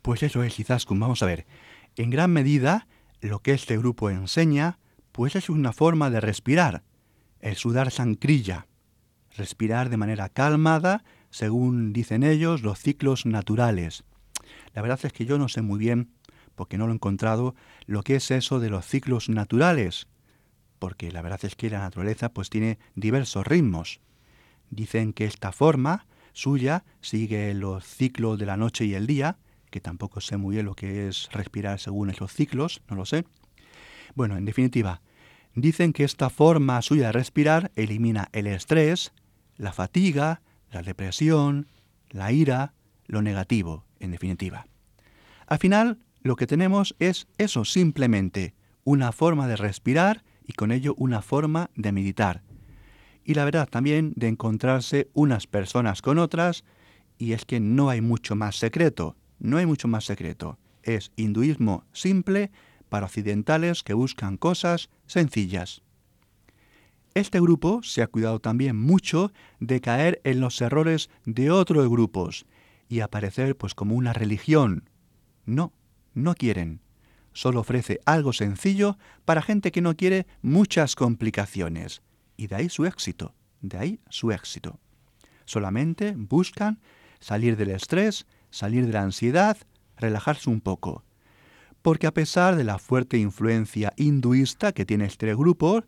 Pues 0.00 0.22
eso 0.22 0.42
es, 0.42 0.58
Izaskun. 0.58 0.98
Vamos 0.98 1.22
a 1.22 1.26
ver. 1.26 1.46
En 1.96 2.08
gran 2.08 2.32
medida, 2.32 2.88
lo 3.20 3.40
que 3.40 3.52
este 3.52 3.76
grupo 3.78 4.10
enseña, 4.10 4.78
pues 5.12 5.36
es 5.36 5.48
una 5.48 5.72
forma 5.72 6.10
de 6.10 6.20
respirar, 6.20 6.82
el 7.40 7.56
sudar 7.56 7.90
sancrilla, 7.90 8.66
respirar 9.36 9.88
de 9.88 9.96
manera 9.96 10.28
calmada, 10.28 11.04
según 11.30 11.92
dicen 11.92 12.22
ellos, 12.22 12.62
los 12.62 12.78
ciclos 12.78 13.26
naturales. 13.26 14.04
La 14.74 14.82
verdad 14.82 15.00
es 15.02 15.12
que 15.12 15.26
yo 15.26 15.38
no 15.38 15.48
sé 15.48 15.62
muy 15.62 15.78
bien, 15.78 16.10
porque 16.54 16.78
no 16.78 16.86
lo 16.86 16.92
he 16.92 16.96
encontrado, 16.96 17.54
lo 17.86 18.02
que 18.02 18.16
es 18.16 18.30
eso 18.30 18.60
de 18.60 18.70
los 18.70 18.86
ciclos 18.86 19.28
naturales, 19.28 20.08
porque 20.78 21.10
la 21.12 21.22
verdad 21.22 21.44
es 21.44 21.56
que 21.56 21.70
la 21.70 21.78
naturaleza 21.78 22.30
pues 22.30 22.50
tiene 22.50 22.78
diversos 22.94 23.46
ritmos. 23.46 24.00
Dicen 24.70 25.12
que 25.12 25.24
esta 25.24 25.52
forma 25.52 26.06
suya 26.32 26.84
sigue 27.00 27.54
los 27.54 27.84
ciclos 27.84 28.38
de 28.38 28.46
la 28.46 28.56
noche 28.56 28.84
y 28.84 28.94
el 28.94 29.06
día, 29.06 29.38
que 29.76 29.80
tampoco 29.82 30.22
sé 30.22 30.38
muy 30.38 30.54
bien 30.54 30.64
lo 30.64 30.74
que 30.74 31.06
es 31.06 31.28
respirar 31.32 31.78
según 31.78 32.08
esos 32.08 32.32
ciclos, 32.32 32.80
no 32.88 32.96
lo 32.96 33.04
sé. 33.04 33.26
Bueno, 34.14 34.38
en 34.38 34.46
definitiva, 34.46 35.02
dicen 35.54 35.92
que 35.92 36.02
esta 36.02 36.30
forma 36.30 36.80
suya 36.80 37.08
de 37.08 37.12
respirar 37.12 37.72
elimina 37.76 38.30
el 38.32 38.46
estrés, 38.46 39.12
la 39.58 39.74
fatiga, 39.74 40.40
la 40.72 40.80
depresión, 40.80 41.66
la 42.08 42.32
ira, 42.32 42.72
lo 43.06 43.20
negativo, 43.20 43.84
en 44.00 44.12
definitiva. 44.12 44.66
Al 45.46 45.58
final, 45.58 45.98
lo 46.22 46.36
que 46.36 46.46
tenemos 46.46 46.96
es 46.98 47.26
eso 47.36 47.66
simplemente, 47.66 48.54
una 48.82 49.12
forma 49.12 49.46
de 49.46 49.56
respirar 49.56 50.24
y 50.46 50.54
con 50.54 50.72
ello 50.72 50.94
una 50.96 51.20
forma 51.20 51.68
de 51.74 51.92
meditar. 51.92 52.42
Y 53.24 53.34
la 53.34 53.44
verdad 53.44 53.68
también 53.68 54.14
de 54.16 54.28
encontrarse 54.28 55.10
unas 55.12 55.46
personas 55.46 56.00
con 56.00 56.18
otras, 56.18 56.64
y 57.18 57.32
es 57.32 57.44
que 57.44 57.60
no 57.60 57.90
hay 57.90 58.00
mucho 58.00 58.36
más 58.36 58.56
secreto. 58.56 59.16
No 59.38 59.58
hay 59.58 59.66
mucho 59.66 59.88
más 59.88 60.04
secreto. 60.04 60.58
Es 60.82 61.12
hinduismo 61.16 61.84
simple 61.92 62.50
para 62.88 63.06
occidentales 63.06 63.82
que 63.82 63.94
buscan 63.94 64.36
cosas 64.36 64.90
sencillas. 65.06 65.82
Este 67.14 67.40
grupo 67.40 67.82
se 67.82 68.02
ha 68.02 68.06
cuidado 68.08 68.40
también 68.40 68.76
mucho 68.76 69.32
de 69.58 69.80
caer 69.80 70.20
en 70.24 70.40
los 70.40 70.60
errores 70.60 71.08
de 71.24 71.50
otros 71.50 71.88
grupos 71.88 72.44
y 72.88 73.00
aparecer 73.00 73.56
pues 73.56 73.74
como 73.74 73.94
una 73.94 74.12
religión. 74.12 74.90
No, 75.46 75.72
no 76.12 76.34
quieren. 76.34 76.80
Solo 77.32 77.60
ofrece 77.60 78.00
algo 78.04 78.32
sencillo 78.32 78.98
para 79.24 79.42
gente 79.42 79.72
que 79.72 79.80
no 79.80 79.96
quiere 79.96 80.26
muchas 80.42 80.94
complicaciones. 80.94 82.02
Y 82.36 82.48
de 82.48 82.56
ahí 82.56 82.68
su 82.68 82.84
éxito, 82.84 83.34
de 83.60 83.78
ahí 83.78 84.00
su 84.08 84.30
éxito. 84.30 84.78
Solamente 85.46 86.14
buscan 86.16 86.80
salir 87.20 87.56
del 87.56 87.70
estrés 87.70 88.26
salir 88.50 88.86
de 88.86 88.92
la 88.92 89.02
ansiedad, 89.02 89.56
relajarse 89.96 90.50
un 90.50 90.60
poco. 90.60 91.04
Porque 91.82 92.06
a 92.06 92.14
pesar 92.14 92.56
de 92.56 92.64
la 92.64 92.78
fuerte 92.78 93.18
influencia 93.18 93.92
hinduista 93.96 94.72
que 94.72 94.84
tiene 94.84 95.06
este 95.06 95.34
grupo, 95.34 95.84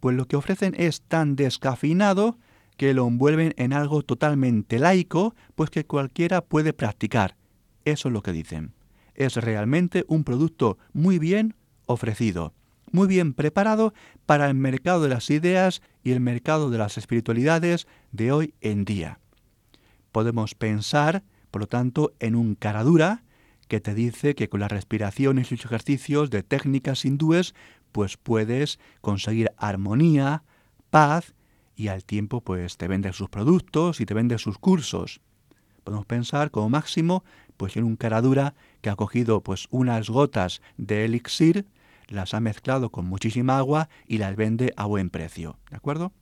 pues 0.00 0.16
lo 0.16 0.26
que 0.26 0.36
ofrecen 0.36 0.74
es 0.76 1.02
tan 1.02 1.36
descafeinado 1.36 2.38
que 2.76 2.94
lo 2.94 3.06
envuelven 3.06 3.54
en 3.56 3.72
algo 3.72 4.02
totalmente 4.02 4.78
laico, 4.78 5.34
pues 5.54 5.70
que 5.70 5.84
cualquiera 5.84 6.40
puede 6.42 6.72
practicar. 6.72 7.36
Eso 7.84 8.08
es 8.08 8.12
lo 8.12 8.22
que 8.22 8.32
dicen. 8.32 8.72
Es 9.14 9.36
realmente 9.36 10.04
un 10.08 10.24
producto 10.24 10.78
muy 10.92 11.18
bien 11.18 11.54
ofrecido, 11.86 12.54
muy 12.90 13.06
bien 13.06 13.34
preparado 13.34 13.94
para 14.26 14.48
el 14.48 14.54
mercado 14.54 15.02
de 15.02 15.08
las 15.08 15.30
ideas 15.30 15.82
y 16.02 16.12
el 16.12 16.20
mercado 16.20 16.70
de 16.70 16.78
las 16.78 16.98
espiritualidades 16.98 17.86
de 18.10 18.32
hoy 18.32 18.54
en 18.60 18.84
día. 18.84 19.18
Podemos 20.12 20.54
pensar 20.54 21.22
por 21.52 21.60
lo 21.60 21.68
tanto, 21.68 22.14
en 22.18 22.34
un 22.34 22.56
cara 22.56 22.82
dura 22.82 23.22
que 23.68 23.78
te 23.78 23.94
dice 23.94 24.34
que 24.34 24.48
con 24.48 24.60
las 24.60 24.72
respiraciones 24.72 25.52
y 25.52 25.56
los 25.56 25.66
ejercicios 25.66 26.30
de 26.30 26.42
técnicas 26.42 27.04
hindúes, 27.04 27.54
pues 27.92 28.16
puedes 28.16 28.80
conseguir 29.02 29.52
armonía, 29.58 30.44
paz 30.90 31.34
y 31.76 31.88
al 31.88 32.04
tiempo 32.04 32.40
pues 32.40 32.78
te 32.78 32.88
vende 32.88 33.12
sus 33.12 33.28
productos 33.28 34.00
y 34.00 34.06
te 34.06 34.14
vende 34.14 34.38
sus 34.38 34.58
cursos. 34.58 35.20
Podemos 35.84 36.06
pensar 36.06 36.50
como 36.50 36.70
máximo 36.70 37.22
pues 37.58 37.76
en 37.76 37.84
un 37.84 37.96
cara 37.96 38.22
dura 38.22 38.54
que 38.80 38.88
ha 38.88 38.96
cogido 38.96 39.42
pues 39.42 39.68
unas 39.70 40.08
gotas 40.08 40.62
de 40.78 41.04
elixir, 41.04 41.66
las 42.08 42.32
ha 42.32 42.40
mezclado 42.40 42.90
con 42.90 43.04
muchísima 43.04 43.58
agua 43.58 43.90
y 44.06 44.18
las 44.18 44.36
vende 44.36 44.72
a 44.76 44.86
buen 44.86 45.10
precio, 45.10 45.58
¿de 45.70 45.76
acuerdo? 45.76 46.12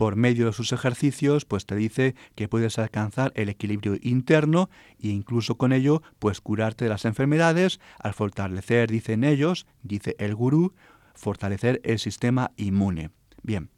Por 0.00 0.16
medio 0.16 0.46
de 0.46 0.54
sus 0.54 0.72
ejercicios, 0.72 1.44
pues 1.44 1.66
te 1.66 1.76
dice 1.76 2.14
que 2.34 2.48
puedes 2.48 2.78
alcanzar 2.78 3.34
el 3.36 3.50
equilibrio 3.50 3.98
interno 4.00 4.70
e 4.98 5.08
incluso 5.08 5.56
con 5.56 5.74
ello, 5.74 6.02
pues 6.18 6.40
curarte 6.40 6.86
de 6.86 6.88
las 6.88 7.04
enfermedades 7.04 7.80
al 7.98 8.14
fortalecer, 8.14 8.90
dicen 8.90 9.24
ellos, 9.24 9.66
dice 9.82 10.16
el 10.18 10.34
gurú, 10.34 10.72
fortalecer 11.14 11.82
el 11.84 11.98
sistema 11.98 12.50
inmune. 12.56 13.10
Bien, 13.42 13.68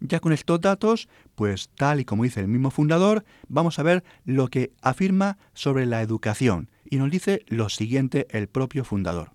ya 0.00 0.18
con 0.18 0.32
estos 0.32 0.60
datos, 0.60 1.08
pues 1.36 1.68
tal 1.76 2.00
y 2.00 2.04
como 2.04 2.24
dice 2.24 2.40
el 2.40 2.48
mismo 2.48 2.72
fundador, 2.72 3.24
vamos 3.46 3.78
a 3.78 3.84
ver 3.84 4.02
lo 4.24 4.48
que 4.48 4.72
afirma 4.82 5.38
sobre 5.54 5.86
la 5.86 6.02
educación 6.02 6.68
y 6.84 6.96
nos 6.96 7.12
dice 7.12 7.44
lo 7.46 7.68
siguiente 7.68 8.26
el 8.30 8.48
propio 8.48 8.82
fundador. 8.82 9.30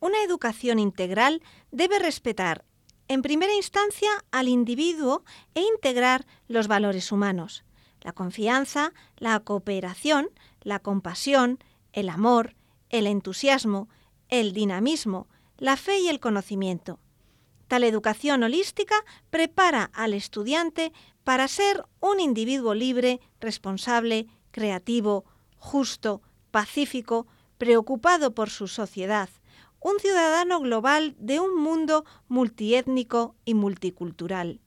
Una 0.00 0.20
educación 0.24 0.80
integral 0.80 1.42
debe 1.70 2.00
respetar 2.00 2.64
en 3.12 3.22
primera 3.22 3.54
instancia 3.54 4.10
al 4.30 4.48
individuo 4.48 5.22
e 5.54 5.60
integrar 5.60 6.26
los 6.48 6.66
valores 6.66 7.12
humanos, 7.12 7.62
la 8.00 8.12
confianza, 8.12 8.92
la 9.18 9.38
cooperación, 9.40 10.30
la 10.62 10.78
compasión, 10.78 11.58
el 11.92 12.08
amor, 12.08 12.56
el 12.88 13.06
entusiasmo, 13.06 13.88
el 14.28 14.52
dinamismo, 14.52 15.28
la 15.58 15.76
fe 15.76 16.00
y 16.00 16.08
el 16.08 16.20
conocimiento. 16.20 17.00
Tal 17.68 17.84
educación 17.84 18.42
holística 18.42 18.96
prepara 19.30 19.90
al 19.92 20.14
estudiante 20.14 20.92
para 21.22 21.48
ser 21.48 21.84
un 22.00 22.18
individuo 22.18 22.74
libre, 22.74 23.20
responsable, 23.40 24.26
creativo, 24.50 25.24
justo, 25.56 26.22
pacífico, 26.50 27.26
preocupado 27.58 28.34
por 28.34 28.50
su 28.50 28.68
sociedad, 28.68 29.28
un 29.82 29.98
ciudadano 30.00 30.60
global 30.60 31.14
de 31.18 31.40
un 31.40 31.60
mundo 31.60 32.04
multiétnico 32.28 33.34
y 33.44 33.54
multicultural. 33.54 34.60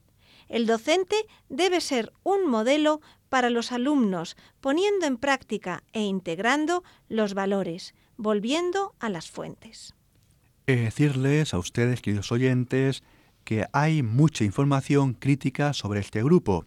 El 0.47 0.67
docente 0.67 1.15
debe 1.49 1.82
ser 1.82 2.13
un 2.23 2.47
modelo 2.47 3.01
para 3.30 3.49
los 3.49 3.71
alumnos, 3.71 4.38
poniendo 4.62 5.08
en 5.08 5.17
práctica 5.17 5.84
e 5.93 6.01
integrando 6.01 6.84
los 7.10 7.34
valores, 7.34 7.95
volviendo 8.17 8.93
a 8.99 9.10
las 9.10 9.32
fuentes. 9.32 9.93
Decirles 10.67 11.54
a 11.54 11.58
ustedes, 11.58 12.01
queridos 12.01 12.32
oyentes, 12.32 13.04
que 13.43 13.65
hay 13.73 14.04
mucha 14.04 14.43
información 14.43 15.13
crítica 15.13 15.73
sobre 15.73 15.99
este 15.99 16.23
grupo, 16.23 16.65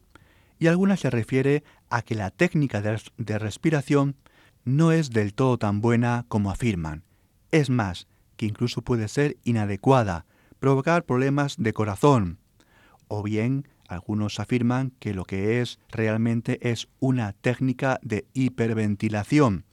y 0.58 0.66
alguna 0.66 0.96
se 0.96 1.10
refiere 1.10 1.62
a 1.88 2.02
que 2.02 2.14
la 2.14 2.30
técnica 2.30 2.80
de 2.82 3.38
respiración 3.38 4.16
no 4.64 4.92
es 4.92 5.10
del 5.10 5.34
todo 5.34 5.56
tan 5.58 5.80
buena 5.80 6.24
como 6.28 6.50
afirman. 6.50 7.04
Es 7.50 7.70
más, 7.70 8.08
que 8.38 8.46
incluso 8.46 8.80
puede 8.80 9.08
ser 9.08 9.36
inadecuada, 9.44 10.24
provocar 10.60 11.04
problemas 11.04 11.56
de 11.58 11.74
corazón. 11.74 12.38
O 13.08 13.22
bien, 13.22 13.68
algunos 13.88 14.38
afirman 14.38 14.92
que 15.00 15.12
lo 15.12 15.24
que 15.24 15.60
es 15.60 15.78
realmente 15.90 16.70
es 16.70 16.88
una 17.00 17.32
técnica 17.32 17.98
de 18.02 18.26
hiperventilación. 18.32 19.66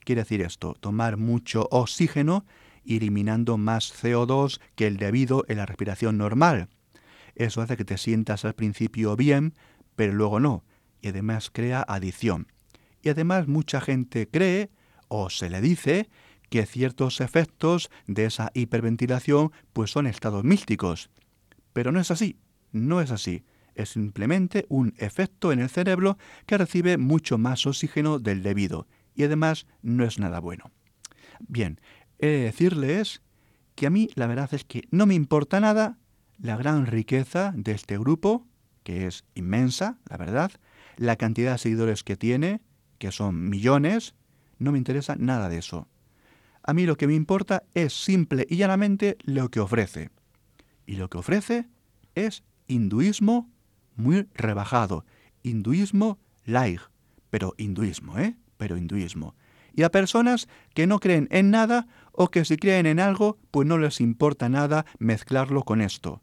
Quiere 0.00 0.22
decir 0.22 0.40
esto, 0.40 0.74
tomar 0.80 1.16
mucho 1.18 1.68
oxígeno 1.70 2.44
eliminando 2.86 3.58
más 3.58 3.92
CO2 4.02 4.60
que 4.74 4.86
el 4.86 4.96
debido 4.96 5.44
en 5.48 5.58
la 5.58 5.66
respiración 5.66 6.16
normal. 6.16 6.68
Eso 7.34 7.60
hace 7.60 7.76
que 7.76 7.84
te 7.84 7.98
sientas 7.98 8.44
al 8.44 8.54
principio 8.54 9.14
bien, 9.16 9.54
pero 9.94 10.12
luego 10.12 10.40
no, 10.40 10.64
y 11.00 11.08
además 11.08 11.50
crea 11.50 11.84
adicción. 11.86 12.48
Y 13.02 13.10
además 13.10 13.46
mucha 13.46 13.80
gente 13.80 14.28
cree 14.28 14.70
o 15.08 15.28
se 15.28 15.50
le 15.50 15.60
dice 15.60 16.08
que 16.48 16.66
ciertos 16.66 17.20
efectos 17.20 17.90
de 18.06 18.26
esa 18.26 18.50
hiperventilación 18.54 19.52
pues 19.72 19.90
son 19.90 20.06
estados 20.06 20.44
místicos. 20.44 21.10
Pero 21.72 21.92
no 21.92 22.00
es 22.00 22.10
así, 22.10 22.38
no 22.72 23.00
es 23.00 23.10
así. 23.10 23.44
Es 23.74 23.90
simplemente 23.90 24.66
un 24.68 24.94
efecto 24.98 25.50
en 25.50 25.58
el 25.58 25.68
cerebro 25.68 26.16
que 26.46 26.58
recibe 26.58 26.96
mucho 26.96 27.38
más 27.38 27.66
oxígeno 27.66 28.18
del 28.18 28.42
debido 28.42 28.86
y 29.14 29.24
además 29.24 29.66
no 29.82 30.04
es 30.04 30.18
nada 30.18 30.40
bueno. 30.40 30.70
Bien, 31.40 31.80
he 32.18 32.26
de 32.26 32.42
decirles 32.44 33.22
que 33.74 33.86
a 33.86 33.90
mí 33.90 34.10
la 34.14 34.26
verdad 34.26 34.52
es 34.52 34.64
que 34.64 34.86
no 34.90 35.06
me 35.06 35.14
importa 35.14 35.60
nada 35.60 35.98
la 36.38 36.56
gran 36.56 36.86
riqueza 36.86 37.52
de 37.56 37.72
este 37.72 37.98
grupo, 37.98 38.46
que 38.82 39.06
es 39.06 39.24
inmensa, 39.34 39.98
la 40.08 40.16
verdad, 40.16 40.52
la 40.96 41.16
cantidad 41.16 41.52
de 41.52 41.58
seguidores 41.58 42.04
que 42.04 42.16
tiene, 42.16 42.60
que 42.98 43.12
son 43.12 43.48
millones, 43.48 44.14
no 44.58 44.72
me 44.72 44.78
interesa 44.78 45.16
nada 45.16 45.48
de 45.48 45.58
eso. 45.58 45.88
A 46.66 46.72
mí 46.72 46.86
lo 46.86 46.96
que 46.96 47.06
me 47.06 47.14
importa 47.14 47.62
es 47.74 47.92
simple 47.92 48.46
y 48.48 48.56
llanamente 48.56 49.18
lo 49.22 49.50
que 49.50 49.60
ofrece. 49.60 50.10
Y 50.86 50.96
lo 50.96 51.10
que 51.10 51.18
ofrece 51.18 51.68
es 52.14 52.42
hinduismo 52.66 53.50
muy 53.96 54.26
rebajado, 54.34 55.04
hinduismo 55.42 56.18
light, 56.46 56.80
pero 57.28 57.54
hinduismo, 57.58 58.18
¿eh? 58.18 58.36
Pero 58.56 58.78
hinduismo. 58.78 59.34
Y 59.74 59.82
a 59.82 59.90
personas 59.90 60.48
que 60.72 60.86
no 60.86 61.00
creen 61.00 61.28
en 61.30 61.50
nada 61.50 61.86
o 62.12 62.28
que 62.30 62.46
si 62.46 62.56
creen 62.56 62.86
en 62.86 62.98
algo, 62.98 63.38
pues 63.50 63.68
no 63.68 63.76
les 63.76 64.00
importa 64.00 64.48
nada 64.48 64.86
mezclarlo 64.98 65.64
con 65.64 65.82
esto. 65.82 66.22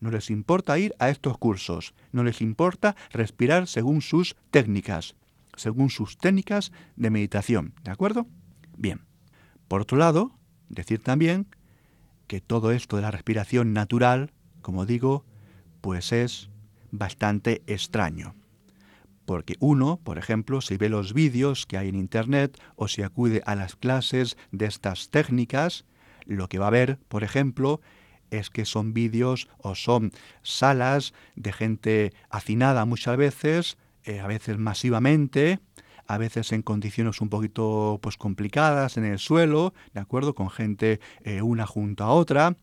No 0.00 0.10
les 0.10 0.30
importa 0.30 0.78
ir 0.78 0.94
a 0.98 1.08
estos 1.08 1.38
cursos, 1.38 1.94
no 2.12 2.24
les 2.24 2.42
importa 2.42 2.94
respirar 3.10 3.66
según 3.66 4.02
sus 4.02 4.36
técnicas, 4.50 5.16
según 5.56 5.88
sus 5.88 6.18
técnicas 6.18 6.72
de 6.96 7.10
meditación, 7.10 7.74
¿de 7.82 7.90
acuerdo? 7.90 8.26
Bien. 8.76 9.07
Por 9.68 9.82
otro 9.82 9.98
lado, 9.98 10.32
decir 10.68 11.02
también 11.02 11.46
que 12.26 12.40
todo 12.40 12.72
esto 12.72 12.96
de 12.96 13.02
la 13.02 13.10
respiración 13.10 13.72
natural, 13.72 14.32
como 14.62 14.86
digo, 14.86 15.24
pues 15.80 16.12
es 16.12 16.50
bastante 16.90 17.62
extraño. 17.66 18.34
Porque 19.24 19.56
uno, 19.60 20.00
por 20.02 20.16
ejemplo, 20.16 20.62
si 20.62 20.78
ve 20.78 20.88
los 20.88 21.12
vídeos 21.12 21.66
que 21.66 21.76
hay 21.76 21.90
en 21.90 21.96
Internet 21.96 22.58
o 22.76 22.88
si 22.88 23.02
acude 23.02 23.42
a 23.44 23.54
las 23.54 23.76
clases 23.76 24.36
de 24.52 24.66
estas 24.66 25.10
técnicas, 25.10 25.84
lo 26.24 26.48
que 26.48 26.58
va 26.58 26.68
a 26.68 26.70
ver, 26.70 26.98
por 27.08 27.24
ejemplo, 27.24 27.80
es 28.30 28.50
que 28.50 28.64
son 28.64 28.94
vídeos 28.94 29.48
o 29.58 29.74
son 29.74 30.12
salas 30.42 31.12
de 31.36 31.52
gente 31.52 32.12
hacinada 32.30 32.84
muchas 32.84 33.16
veces, 33.16 33.76
eh, 34.04 34.20
a 34.20 34.26
veces 34.26 34.58
masivamente, 34.58 35.60
a 36.08 36.16
veces 36.16 36.52
en 36.52 36.62
condiciones 36.62 37.20
un 37.20 37.28
poquito 37.28 38.00
pues 38.02 38.16
complicadas 38.16 38.96
en 38.96 39.04
el 39.04 39.18
suelo, 39.18 39.74
¿de 39.92 40.00
acuerdo? 40.00 40.34
Con 40.34 40.48
gente 40.48 41.00
eh, 41.22 41.42
una 41.42 41.66
junto 41.66 42.02
a 42.02 42.08
otra. 42.08 42.56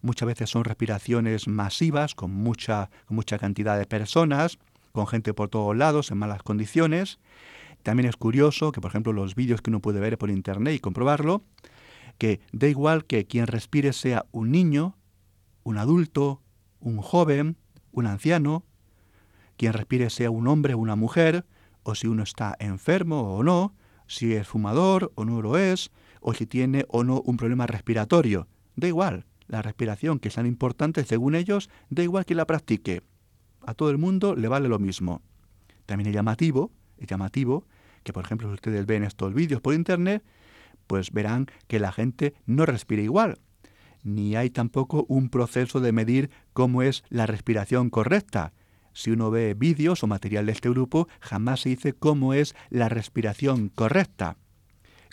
Muchas 0.00 0.26
veces 0.26 0.48
son 0.48 0.64
respiraciones 0.64 1.46
masivas 1.46 2.14
con 2.14 2.32
mucha, 2.32 2.90
con 3.06 3.16
mucha 3.16 3.38
cantidad 3.38 3.78
de 3.78 3.84
personas, 3.84 4.58
con 4.92 5.06
gente 5.06 5.34
por 5.34 5.50
todos 5.50 5.76
lados 5.76 6.10
en 6.10 6.16
malas 6.16 6.42
condiciones. 6.42 7.18
También 7.82 8.08
es 8.08 8.16
curioso 8.16 8.72
que, 8.72 8.80
por 8.80 8.90
ejemplo, 8.90 9.12
los 9.12 9.34
vídeos 9.34 9.60
que 9.60 9.70
uno 9.70 9.80
puede 9.80 10.00
ver 10.00 10.16
por 10.16 10.30
internet 10.30 10.74
y 10.74 10.78
comprobarlo, 10.78 11.42
que 12.16 12.40
da 12.52 12.66
igual 12.66 13.04
que 13.04 13.26
quien 13.26 13.46
respire 13.46 13.92
sea 13.92 14.24
un 14.32 14.50
niño, 14.50 14.96
un 15.64 15.76
adulto, 15.76 16.40
un 16.80 17.02
joven, 17.02 17.58
un 17.92 18.06
anciano, 18.06 18.64
quien 19.58 19.74
respire 19.74 20.08
sea 20.08 20.30
un 20.30 20.48
hombre 20.48 20.72
o 20.72 20.78
una 20.78 20.96
mujer, 20.96 21.44
o 21.86 21.94
si 21.94 22.08
uno 22.08 22.24
está 22.24 22.56
enfermo 22.58 23.36
o 23.36 23.44
no, 23.44 23.72
si 24.08 24.34
es 24.34 24.48
fumador 24.48 25.12
o 25.14 25.24
no 25.24 25.40
lo 25.40 25.56
es, 25.56 25.92
o 26.20 26.34
si 26.34 26.44
tiene 26.44 26.84
o 26.88 27.04
no 27.04 27.20
un 27.20 27.36
problema 27.36 27.68
respiratorio. 27.68 28.48
Da 28.74 28.88
igual, 28.88 29.24
la 29.46 29.62
respiración, 29.62 30.18
que 30.18 30.26
es 30.26 30.34
tan 30.34 30.46
importante 30.46 31.04
según 31.04 31.36
ellos, 31.36 31.70
da 31.88 32.02
igual 32.02 32.24
que 32.24 32.34
la 32.34 32.44
practique. 32.44 33.02
A 33.64 33.74
todo 33.74 33.90
el 33.90 33.98
mundo 33.98 34.34
le 34.34 34.48
vale 34.48 34.68
lo 34.68 34.80
mismo. 34.80 35.22
También 35.86 36.08
es 36.08 36.14
llamativo, 36.14 36.72
es 36.98 37.06
llamativo 37.06 37.64
que, 38.02 38.12
por 38.12 38.24
ejemplo, 38.24 38.48
si 38.48 38.54
ustedes 38.54 38.84
ven 38.84 39.04
estos 39.04 39.32
vídeos 39.32 39.60
por 39.60 39.72
internet, 39.72 40.24
pues 40.88 41.12
verán 41.12 41.46
que 41.68 41.78
la 41.78 41.92
gente 41.92 42.34
no 42.46 42.66
respira 42.66 43.02
igual, 43.02 43.38
ni 44.02 44.34
hay 44.34 44.50
tampoco 44.50 45.06
un 45.08 45.28
proceso 45.28 45.78
de 45.78 45.92
medir 45.92 46.30
cómo 46.52 46.82
es 46.82 47.04
la 47.10 47.26
respiración 47.26 47.90
correcta, 47.90 48.52
si 48.96 49.10
uno 49.10 49.30
ve 49.30 49.52
vídeos 49.52 50.02
o 50.02 50.06
material 50.06 50.46
de 50.46 50.52
este 50.52 50.70
grupo, 50.70 51.06
jamás 51.20 51.60
se 51.60 51.68
dice 51.68 51.92
cómo 51.92 52.32
es 52.32 52.56
la 52.70 52.88
respiración 52.88 53.68
correcta, 53.68 54.38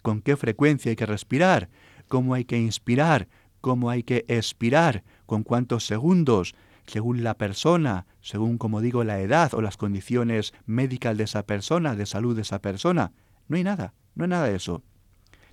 con 0.01 0.21
qué 0.21 0.37
frecuencia 0.37 0.89
hay 0.89 0.95
que 0.95 1.05
respirar, 1.05 1.69
cómo 2.07 2.33
hay 2.33 2.45
que 2.45 2.57
inspirar, 2.57 3.27
cómo 3.59 3.89
hay 3.89 4.03
que 4.03 4.23
expirar, 4.29 5.03
con 5.25 5.43
cuántos 5.43 5.85
segundos, 5.85 6.55
según 6.87 7.25
la 7.25 7.33
persona, 7.33 8.05
según, 8.21 8.57
como 8.57 8.79
digo, 8.79 9.03
la 9.03 9.19
edad 9.19 9.53
o 9.53 9.61
las 9.61 9.75
condiciones 9.75 10.53
médicas 10.65 11.17
de 11.17 11.25
esa 11.25 11.45
persona, 11.45 11.93
de 11.93 12.05
salud 12.05 12.37
de 12.37 12.43
esa 12.43 12.61
persona. 12.61 13.11
No 13.49 13.57
hay 13.57 13.65
nada, 13.65 13.93
no 14.15 14.23
hay 14.23 14.29
nada 14.29 14.47
de 14.47 14.55
eso. 14.55 14.81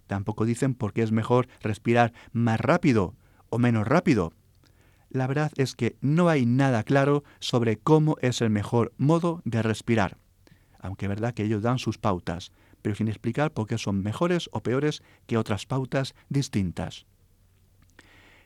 Tampoco 0.06 0.44
dicen 0.44 0.74
por 0.74 0.92
qué 0.92 1.02
es 1.02 1.10
mejor 1.10 1.48
respirar 1.60 2.12
más 2.32 2.60
rápido 2.60 3.16
o 3.48 3.58
menos 3.58 3.88
rápido 3.88 4.34
la 5.10 5.26
verdad 5.26 5.52
es 5.56 5.74
que 5.74 5.96
no 6.00 6.28
hay 6.28 6.46
nada 6.46 6.82
claro 6.84 7.24
sobre 7.40 7.76
cómo 7.76 8.16
es 8.20 8.40
el 8.40 8.50
mejor 8.50 8.92
modo 8.96 9.42
de 9.44 9.62
respirar, 9.62 10.16
aunque 10.78 11.06
es 11.06 11.10
verdad 11.10 11.34
que 11.34 11.44
ellos 11.44 11.62
dan 11.62 11.78
sus 11.78 11.98
pautas, 11.98 12.52
pero 12.80 12.94
sin 12.94 13.08
explicar 13.08 13.52
por 13.52 13.66
qué 13.66 13.76
son 13.76 14.02
mejores 14.02 14.48
o 14.52 14.62
peores 14.62 15.02
que 15.26 15.36
otras 15.36 15.66
pautas 15.66 16.14
distintas. 16.28 17.06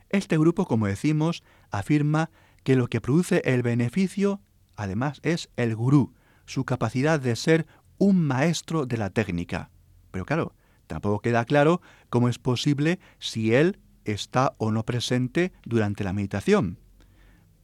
Este 0.09 0.37
grupo, 0.37 0.65
como 0.65 0.87
decimos, 0.87 1.43
afirma 1.71 2.29
que 2.63 2.75
lo 2.75 2.87
que 2.87 3.01
produce 3.01 3.41
el 3.45 3.61
beneficio, 3.61 4.41
además, 4.75 5.19
es 5.23 5.49
el 5.55 5.75
gurú, 5.75 6.13
su 6.45 6.65
capacidad 6.65 7.19
de 7.19 7.35
ser 7.35 7.65
un 7.97 8.21
maestro 8.21 8.85
de 8.85 8.97
la 8.97 9.09
técnica. 9.09 9.69
Pero 10.11 10.25
claro, 10.25 10.53
tampoco 10.87 11.21
queda 11.21 11.45
claro 11.45 11.81
cómo 12.09 12.29
es 12.29 12.39
posible 12.39 12.99
si 13.19 13.53
él 13.53 13.79
está 14.05 14.53
o 14.57 14.71
no 14.71 14.83
presente 14.83 15.51
durante 15.65 16.03
la 16.03 16.13
meditación. 16.13 16.77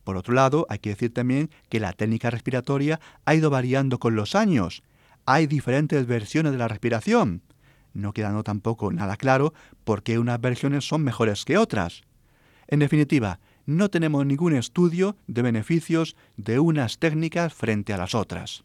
Por 0.03 0.17
otro 0.17 0.33
lado, 0.33 0.65
hay 0.69 0.79
que 0.79 0.89
decir 0.89 1.13
también 1.13 1.49
que 1.69 1.79
la 1.79 1.93
técnica 1.93 2.29
respiratoria 2.29 2.99
ha 3.25 3.35
ido 3.35 3.49
variando 3.49 3.99
con 3.99 4.15
los 4.15 4.35
años. 4.35 4.83
Hay 5.25 5.47
diferentes 5.47 6.05
versiones 6.07 6.51
de 6.51 6.57
la 6.57 6.67
respiración. 6.67 7.43
No 7.93 8.13
quedando 8.13 8.43
tampoco 8.43 8.91
nada 8.91 9.17
claro 9.17 9.53
por 9.83 10.01
qué 10.01 10.17
unas 10.17 10.41
versiones 10.41 10.87
son 10.87 11.03
mejores 11.03 11.45
que 11.45 11.57
otras. 11.57 12.03
En 12.67 12.79
definitiva, 12.79 13.39
no 13.65 13.89
tenemos 13.89 14.25
ningún 14.25 14.55
estudio 14.55 15.17
de 15.27 15.41
beneficios 15.41 16.15
de 16.37 16.59
unas 16.59 16.97
técnicas 16.97 17.53
frente 17.53 17.93
a 17.93 17.97
las 17.97 18.15
otras. 18.15 18.63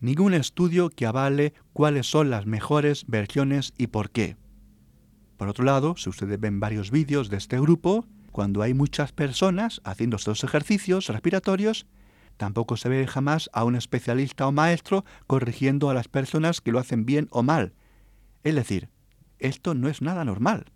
Ningún 0.00 0.34
estudio 0.34 0.90
que 0.90 1.06
avale 1.06 1.54
cuáles 1.72 2.08
son 2.08 2.30
las 2.30 2.46
mejores 2.46 3.04
versiones 3.06 3.72
y 3.78 3.88
por 3.88 4.10
qué. 4.10 4.36
Por 5.38 5.48
otro 5.48 5.64
lado, 5.64 5.94
si 5.96 6.10
ustedes 6.10 6.38
ven 6.38 6.58
varios 6.58 6.90
vídeos 6.90 7.30
de 7.30 7.36
este 7.36 7.60
grupo, 7.60 8.04
cuando 8.32 8.60
hay 8.60 8.74
muchas 8.74 9.12
personas 9.12 9.80
haciendo 9.84 10.16
estos 10.16 10.42
ejercicios 10.42 11.06
respiratorios, 11.06 11.86
tampoco 12.36 12.76
se 12.76 12.88
ve 12.88 13.06
jamás 13.06 13.48
a 13.52 13.62
un 13.62 13.76
especialista 13.76 14.48
o 14.48 14.52
maestro 14.52 15.04
corrigiendo 15.28 15.90
a 15.90 15.94
las 15.94 16.08
personas 16.08 16.60
que 16.60 16.72
lo 16.72 16.80
hacen 16.80 17.06
bien 17.06 17.28
o 17.30 17.44
mal. 17.44 17.72
Es 18.42 18.56
decir, 18.56 18.88
esto 19.38 19.74
no 19.74 19.88
es 19.88 20.02
nada 20.02 20.24
normal. 20.24 20.72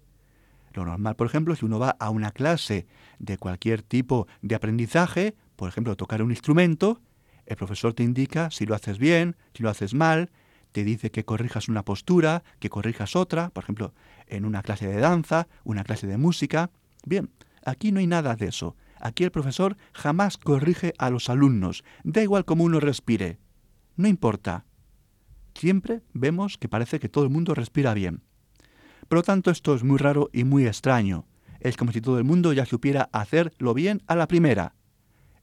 Lo 0.74 0.84
normal, 0.84 1.16
por 1.16 1.26
ejemplo, 1.26 1.56
si 1.56 1.64
uno 1.64 1.80
va 1.80 1.96
a 1.98 2.10
una 2.10 2.30
clase 2.30 2.86
de 3.18 3.38
cualquier 3.38 3.82
tipo 3.82 4.28
de 4.42 4.54
aprendizaje, 4.54 5.34
por 5.56 5.68
ejemplo, 5.68 5.96
tocar 5.96 6.22
un 6.22 6.30
instrumento, 6.30 7.00
el 7.46 7.56
profesor 7.56 7.94
te 7.94 8.04
indica 8.04 8.52
si 8.52 8.64
lo 8.64 8.76
haces 8.76 8.98
bien, 8.98 9.34
si 9.54 9.64
lo 9.64 9.70
haces 9.70 9.92
mal, 9.92 10.30
te 10.72 10.84
dice 10.84 11.10
que 11.10 11.24
corrijas 11.24 11.68
una 11.68 11.84
postura, 11.84 12.42
que 12.58 12.70
corrijas 12.70 13.14
otra, 13.14 13.50
por 13.50 13.64
ejemplo, 13.64 13.94
en 14.26 14.44
una 14.44 14.62
clase 14.62 14.88
de 14.88 14.98
danza, 14.98 15.46
una 15.64 15.84
clase 15.84 16.06
de 16.06 16.16
música. 16.16 16.70
Bien, 17.04 17.30
aquí 17.64 17.92
no 17.92 18.00
hay 18.00 18.06
nada 18.06 18.34
de 18.34 18.48
eso. 18.48 18.76
Aquí 18.98 19.24
el 19.24 19.30
profesor 19.30 19.76
jamás 19.92 20.38
corrige 20.38 20.94
a 20.98 21.10
los 21.10 21.28
alumnos, 21.28 21.84
da 22.04 22.22
igual 22.22 22.44
cómo 22.44 22.64
uno 22.64 22.80
respire. 22.80 23.38
No 23.96 24.08
importa. 24.08 24.64
Siempre 25.54 26.02
vemos 26.14 26.56
que 26.56 26.68
parece 26.68 26.98
que 26.98 27.08
todo 27.08 27.24
el 27.24 27.30
mundo 27.30 27.54
respira 27.54 27.94
bien. 27.94 28.22
Por 29.08 29.18
lo 29.18 29.22
tanto, 29.22 29.50
esto 29.50 29.74
es 29.74 29.84
muy 29.84 29.98
raro 29.98 30.30
y 30.32 30.44
muy 30.44 30.66
extraño. 30.66 31.26
Es 31.60 31.76
como 31.76 31.92
si 31.92 32.00
todo 32.00 32.18
el 32.18 32.24
mundo 32.24 32.52
ya 32.52 32.64
supiera 32.64 33.10
hacerlo 33.12 33.74
bien 33.74 34.02
a 34.06 34.16
la 34.16 34.26
primera. 34.26 34.74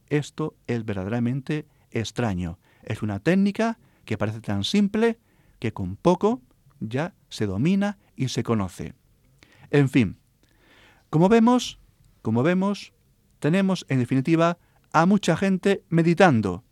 Esto 0.08 0.56
es 0.66 0.84
verdaderamente 0.86 1.68
extraño. 1.92 2.58
Es 2.82 3.04
una 3.04 3.20
técnica 3.20 3.78
que 4.10 4.18
parece 4.18 4.42
tan 4.42 4.64
simple 4.64 5.20
que 5.60 5.72
con 5.72 5.96
poco 5.96 6.42
ya 6.80 7.14
se 7.30 7.46
domina 7.46 8.00
y 8.16 8.30
se 8.30 8.42
conoce. 8.42 8.96
En 9.70 9.88
fin, 9.88 10.18
como 11.12 11.30
vemos, 11.30 11.78
como 12.24 12.42
vemos, 12.42 12.92
tenemos 13.38 13.86
en 13.88 14.00
definitiva 14.00 14.58
a 14.94 15.06
mucha 15.06 15.38
gente 15.38 15.84
meditando, 15.90 16.64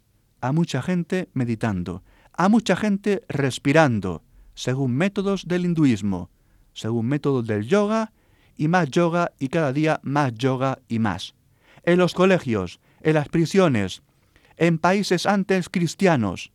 a 0.41 0.51
mucha 0.51 0.81
gente 0.81 1.29
meditando, 1.33 2.03
a 2.33 2.49
mucha 2.49 2.75
gente 2.75 3.21
respirando, 3.29 4.23
según 4.55 4.95
métodos 4.95 5.47
del 5.47 5.65
hinduismo, 5.65 6.31
según 6.73 7.05
métodos 7.05 7.45
del 7.45 7.67
yoga, 7.67 8.13
y 8.55 8.67
más 8.67 8.89
yoga 8.89 9.31
y 9.37 9.49
cada 9.49 9.73
día 9.73 9.99
más 10.01 10.33
yoga 10.33 10.79
y 10.87 10.97
más. 10.97 11.35
En 11.83 11.99
los 11.99 12.15
colegios, 12.15 12.79
en 13.01 13.13
las 13.13 13.29
prisiones, 13.29 14.01
en 14.55 14.79
países 14.79 15.27
antes 15.27 15.69
cristianos. 15.69 16.51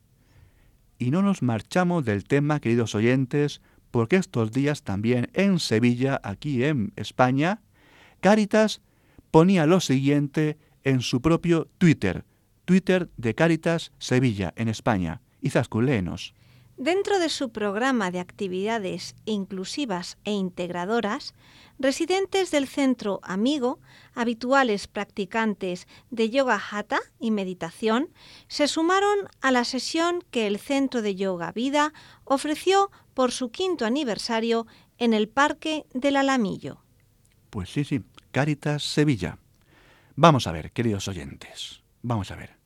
Y 1.02 1.10
no 1.10 1.20
nos 1.20 1.42
marchamos 1.42 2.04
del 2.04 2.22
tema, 2.22 2.60
queridos 2.60 2.94
oyentes, 2.94 3.60
porque 3.90 4.14
estos 4.14 4.52
días 4.52 4.84
también 4.84 5.30
en 5.32 5.58
Sevilla, 5.58 6.20
aquí 6.22 6.62
en 6.62 6.92
España, 6.94 7.60
Cáritas 8.20 8.82
ponía 9.32 9.66
lo 9.66 9.80
siguiente 9.80 10.58
en 10.84 11.00
su 11.00 11.20
propio 11.20 11.66
Twitter, 11.78 12.24
Twitter 12.64 13.10
de 13.16 13.34
Cáritas 13.34 13.90
Sevilla, 13.98 14.52
en 14.54 14.68
España. 14.68 15.22
Izaskun, 15.40 15.86
léenos. 15.86 16.34
Dentro 16.76 17.18
de 17.18 17.28
su 17.28 17.50
programa 17.50 18.10
de 18.10 18.18
actividades 18.18 19.14
inclusivas 19.24 20.16
e 20.24 20.32
integradoras, 20.32 21.34
residentes 21.78 22.50
del 22.50 22.66
centro 22.66 23.20
Amigo, 23.22 23.78
habituales 24.14 24.86
practicantes 24.86 25.86
de 26.10 26.30
yoga 26.30 26.60
hatha 26.70 27.00
y 27.20 27.30
meditación, 27.30 28.08
se 28.48 28.68
sumaron 28.68 29.28
a 29.40 29.50
la 29.50 29.64
sesión 29.64 30.24
que 30.30 30.46
el 30.46 30.58
Centro 30.58 31.02
de 31.02 31.14
Yoga 31.14 31.52
Vida 31.52 31.92
ofreció 32.24 32.90
por 33.14 33.32
su 33.32 33.50
quinto 33.50 33.84
aniversario 33.84 34.66
en 34.98 35.12
el 35.12 35.28
Parque 35.28 35.84
del 35.92 36.16
Alamillo. 36.16 36.82
Pues 37.50 37.70
sí, 37.70 37.84
sí, 37.84 38.02
Caritas 38.30 38.82
Sevilla. 38.82 39.38
Vamos 40.16 40.46
a 40.46 40.52
ver, 40.52 40.72
queridos 40.72 41.08
oyentes, 41.08 41.82
vamos 42.02 42.30
a 42.30 42.36
ver. 42.36 42.61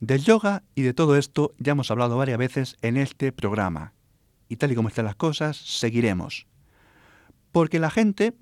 Del 0.00 0.22
yoga 0.22 0.62
y 0.74 0.82
de 0.82 0.92
todo 0.92 1.16
esto 1.16 1.54
ya 1.58 1.72
hemos 1.72 1.90
hablado 1.90 2.18
varias 2.18 2.38
veces 2.38 2.76
en 2.82 2.98
este 2.98 3.32
programa. 3.32 3.94
Y 4.48 4.56
tal 4.56 4.72
y 4.72 4.74
como 4.74 4.88
están 4.88 5.06
las 5.06 5.16
cosas, 5.16 5.56
seguiremos. 5.56 6.46
Porque 7.50 7.80
la 7.80 7.90
gente, 7.90 8.36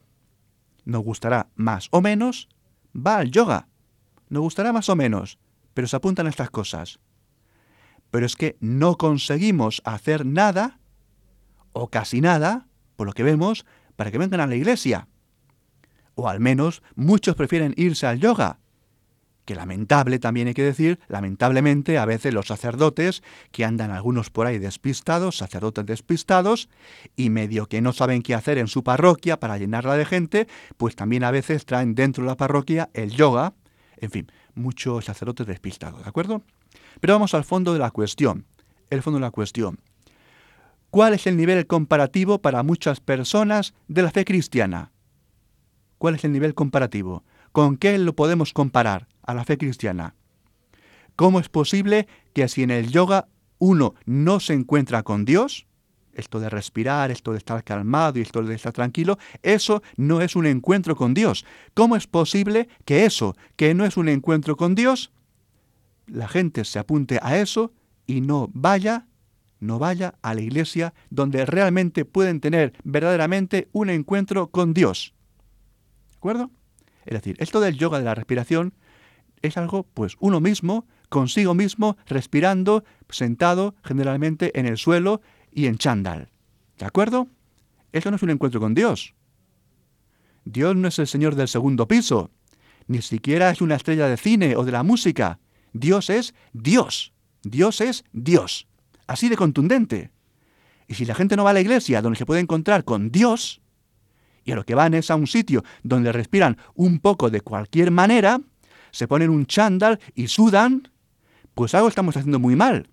nos 0.84 1.04
gustará 1.04 1.48
más 1.54 1.88
o 1.92 2.00
menos, 2.00 2.48
va 2.94 3.18
al 3.18 3.30
yoga. 3.30 3.68
Nos 4.28 4.42
gustará 4.42 4.72
más 4.72 4.88
o 4.88 4.96
menos, 4.96 5.38
pero 5.74 5.86
se 5.86 5.94
apuntan 5.94 6.26
a 6.26 6.30
estas 6.30 6.50
cosas. 6.50 6.98
Pero 8.10 8.26
es 8.26 8.34
que 8.34 8.56
no 8.60 8.96
conseguimos 8.96 9.80
hacer 9.84 10.26
nada, 10.26 10.80
o 11.72 11.88
casi 11.88 12.20
nada, 12.20 12.66
por 12.96 13.06
lo 13.06 13.12
que 13.12 13.22
vemos, 13.22 13.64
para 13.94 14.10
que 14.10 14.18
vengan 14.18 14.40
a 14.40 14.46
la 14.48 14.56
iglesia. 14.56 15.06
O 16.16 16.28
al 16.28 16.40
menos 16.40 16.82
muchos 16.96 17.36
prefieren 17.36 17.74
irse 17.76 18.08
al 18.08 18.18
yoga, 18.18 18.58
que 19.44 19.54
lamentable 19.54 20.18
también 20.18 20.48
hay 20.48 20.54
que 20.54 20.62
decir, 20.62 20.98
lamentablemente 21.08 21.98
a 21.98 22.04
veces 22.04 22.32
los 22.32 22.46
sacerdotes, 22.46 23.22
que 23.50 23.64
andan 23.64 23.90
algunos 23.90 24.30
por 24.30 24.46
ahí 24.46 24.58
despistados, 24.58 25.36
sacerdotes 25.36 25.86
despistados, 25.86 26.68
y 27.16 27.30
medio 27.30 27.66
que 27.66 27.80
no 27.80 27.92
saben 27.92 28.22
qué 28.22 28.34
hacer 28.34 28.58
en 28.58 28.68
su 28.68 28.82
parroquia 28.82 29.38
para 29.38 29.58
llenarla 29.58 29.96
de 29.96 30.04
gente, 30.04 30.48
pues 30.76 30.96
también 30.96 31.24
a 31.24 31.30
veces 31.30 31.66
traen 31.66 31.94
dentro 31.94 32.24
de 32.24 32.28
la 32.28 32.36
parroquia 32.36 32.90
el 32.94 33.10
yoga, 33.10 33.54
en 33.98 34.10
fin, 34.10 34.32
muchos 34.54 35.04
sacerdotes 35.04 35.46
despistados, 35.46 36.02
¿de 36.02 36.08
acuerdo? 36.08 36.42
Pero 37.00 37.14
vamos 37.14 37.34
al 37.34 37.44
fondo 37.44 37.72
de 37.72 37.78
la 37.78 37.90
cuestión, 37.90 38.46
el 38.90 39.02
fondo 39.02 39.18
de 39.18 39.26
la 39.26 39.30
cuestión. 39.30 39.78
¿Cuál 40.90 41.14
es 41.14 41.26
el 41.26 41.36
nivel 41.36 41.66
comparativo 41.66 42.40
para 42.40 42.62
muchas 42.62 43.00
personas 43.00 43.74
de 43.88 44.02
la 44.02 44.10
fe 44.10 44.24
cristiana? 44.24 44.92
¿Cuál 45.98 46.14
es 46.14 46.24
el 46.24 46.32
nivel 46.32 46.54
comparativo? 46.54 47.24
¿Con 47.50 47.76
qué 47.76 47.98
lo 47.98 48.14
podemos 48.14 48.52
comparar 48.52 49.08
a 49.26 49.34
la 49.34 49.44
fe 49.44 49.58
cristiana? 49.58 50.14
¿Cómo 51.16 51.40
es 51.40 51.48
posible 51.48 52.08
que 52.32 52.48
si 52.48 52.62
en 52.62 52.70
el 52.70 52.90
yoga 52.90 53.28
uno 53.58 53.94
no 54.04 54.40
se 54.40 54.52
encuentra 54.52 55.02
con 55.02 55.24
Dios, 55.24 55.66
esto 56.14 56.40
de 56.40 56.50
respirar, 56.50 57.10
esto 57.10 57.32
de 57.32 57.38
estar 57.38 57.62
calmado 57.64 58.18
y 58.18 58.22
esto 58.22 58.42
de 58.42 58.54
estar 58.54 58.72
tranquilo, 58.72 59.18
eso 59.42 59.82
no 59.96 60.20
es 60.20 60.36
un 60.36 60.46
encuentro 60.46 60.96
con 60.96 61.14
Dios. 61.14 61.44
¿Cómo 61.74 61.96
es 61.96 62.06
posible 62.06 62.68
que 62.84 63.04
eso, 63.04 63.36
que 63.56 63.74
no 63.74 63.84
es 63.84 63.96
un 63.96 64.08
encuentro 64.08 64.56
con 64.56 64.74
Dios, 64.74 65.12
la 66.06 66.28
gente 66.28 66.64
se 66.64 66.78
apunte 66.78 67.18
a 67.22 67.38
eso 67.38 67.72
y 68.06 68.20
no 68.20 68.50
vaya, 68.52 69.06
no 69.60 69.78
vaya 69.78 70.14
a 70.22 70.34
la 70.34 70.42
iglesia 70.42 70.94
donde 71.10 71.46
realmente 71.46 72.04
pueden 72.04 72.40
tener 72.40 72.74
verdaderamente 72.84 73.68
un 73.72 73.90
encuentro 73.90 74.48
con 74.48 74.74
Dios? 74.74 75.14
¿De 76.10 76.16
acuerdo? 76.16 76.50
Es 77.06 77.14
decir, 77.14 77.36
esto 77.38 77.60
del 77.60 77.76
yoga 77.76 77.98
de 77.98 78.04
la 78.04 78.14
respiración 78.14 78.74
es 79.46 79.56
algo, 79.56 79.82
pues, 79.94 80.16
uno 80.20 80.40
mismo, 80.40 80.86
consigo 81.08 81.54
mismo, 81.54 81.96
respirando, 82.06 82.84
sentado 83.10 83.74
generalmente 83.84 84.58
en 84.58 84.66
el 84.66 84.78
suelo 84.78 85.20
y 85.52 85.66
en 85.66 85.76
chándal. 85.76 86.30
¿De 86.78 86.86
acuerdo? 86.86 87.28
Eso 87.92 88.10
no 88.10 88.16
es 88.16 88.22
un 88.22 88.30
encuentro 88.30 88.58
con 88.58 88.74
Dios. 88.74 89.14
Dios 90.44 90.74
no 90.76 90.88
es 90.88 90.98
el 90.98 91.06
Señor 91.06 91.36
del 91.36 91.48
segundo 91.48 91.86
piso, 91.86 92.30
ni 92.86 93.02
siquiera 93.02 93.50
es 93.50 93.60
una 93.60 93.76
estrella 93.76 94.08
de 94.08 94.16
cine 94.16 94.56
o 94.56 94.64
de 94.64 94.72
la 94.72 94.82
música. 94.82 95.38
Dios 95.72 96.10
es 96.10 96.34
Dios. 96.52 97.12
Dios 97.42 97.80
es 97.80 98.04
Dios. 98.12 98.66
Así 99.06 99.28
de 99.28 99.36
contundente. 99.36 100.10
Y 100.88 100.94
si 100.94 101.04
la 101.04 101.14
gente 101.14 101.36
no 101.36 101.44
va 101.44 101.50
a 101.50 101.54
la 101.54 101.60
iglesia 101.60 102.02
donde 102.02 102.18
se 102.18 102.26
puede 102.26 102.40
encontrar 102.40 102.84
con 102.84 103.10
Dios, 103.10 103.60
y 104.44 104.52
a 104.52 104.54
lo 104.54 104.64
que 104.64 104.74
van 104.74 104.94
es 104.94 105.10
a 105.10 105.16
un 105.16 105.26
sitio 105.26 105.64
donde 105.82 106.12
respiran 106.12 106.58
un 106.74 106.98
poco 106.98 107.30
de 107.30 107.40
cualquier 107.40 107.90
manera, 107.90 108.40
se 108.94 109.08
ponen 109.08 109.30
un 109.30 109.46
chándal 109.46 109.98
y 110.14 110.28
sudan, 110.28 110.88
pues 111.54 111.74
algo 111.74 111.88
estamos 111.88 112.16
haciendo 112.16 112.38
muy 112.38 112.54
mal. 112.54 112.88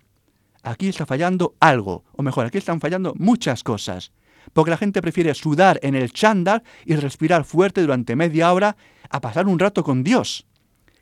Aquí 0.64 0.88
está 0.88 1.06
fallando 1.06 1.54
algo, 1.60 2.04
o 2.12 2.24
mejor, 2.24 2.44
aquí 2.44 2.58
están 2.58 2.80
fallando 2.80 3.14
muchas 3.16 3.62
cosas. 3.62 4.10
Porque 4.52 4.72
la 4.72 4.76
gente 4.76 5.00
prefiere 5.00 5.32
sudar 5.34 5.78
en 5.80 5.94
el 5.94 6.12
chándal 6.12 6.64
y 6.84 6.96
respirar 6.96 7.44
fuerte 7.44 7.82
durante 7.82 8.16
media 8.16 8.52
hora 8.52 8.76
a 9.10 9.20
pasar 9.20 9.46
un 9.46 9.60
rato 9.60 9.84
con 9.84 10.02
Dios, 10.02 10.44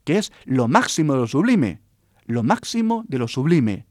que 0.05 0.19
es 0.19 0.33
lo 0.45 0.69
máximo 0.69 1.15
de 1.15 1.21
lo 1.21 1.27
sublime, 1.27 1.81
lo 2.27 2.43
máximo 2.43 3.05
de 3.09 3.19
lo 3.19 3.27
sublime. 3.27 3.87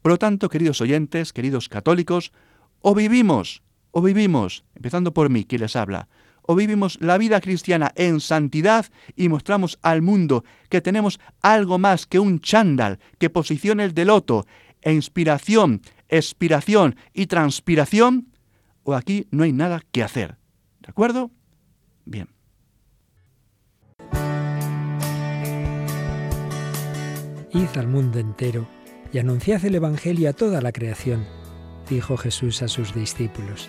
Por 0.00 0.12
lo 0.12 0.18
tanto, 0.18 0.48
queridos 0.48 0.80
oyentes, 0.80 1.34
queridos 1.34 1.68
católicos, 1.68 2.32
o 2.80 2.94
vivimos 2.94 3.62
o 3.90 4.00
vivimos, 4.00 4.64
empezando 4.74 5.12
por 5.12 5.28
mí, 5.28 5.44
que 5.44 5.58
les 5.58 5.76
habla, 5.76 6.08
o 6.50 6.54
vivimos 6.54 6.96
la 7.02 7.18
vida 7.18 7.42
cristiana 7.42 7.92
en 7.94 8.20
santidad 8.20 8.86
y 9.14 9.28
mostramos 9.28 9.78
al 9.82 10.00
mundo 10.00 10.44
que 10.70 10.80
tenemos 10.80 11.20
algo 11.42 11.78
más 11.78 12.06
que 12.06 12.18
un 12.18 12.40
chándal, 12.40 13.00
que 13.18 13.28
posiciones 13.28 13.94
de 13.94 14.06
loto, 14.06 14.46
e 14.80 14.94
inspiración, 14.94 15.82
expiración 16.08 16.96
y 17.12 17.26
transpiración, 17.26 18.32
o 18.82 18.94
aquí 18.94 19.26
no 19.30 19.44
hay 19.44 19.52
nada 19.52 19.82
que 19.92 20.02
hacer. 20.02 20.38
¿De 20.80 20.88
acuerdo? 20.88 21.30
Bien. 22.06 22.30
Id 27.52 27.76
al 27.76 27.88
mundo 27.88 28.18
entero 28.18 28.66
y 29.12 29.18
anunciad 29.18 29.62
el 29.66 29.74
Evangelio 29.74 30.30
a 30.30 30.32
toda 30.32 30.62
la 30.62 30.72
creación, 30.72 31.26
dijo 31.90 32.16
Jesús 32.16 32.62
a 32.62 32.68
sus 32.68 32.94
discípulos. 32.94 33.68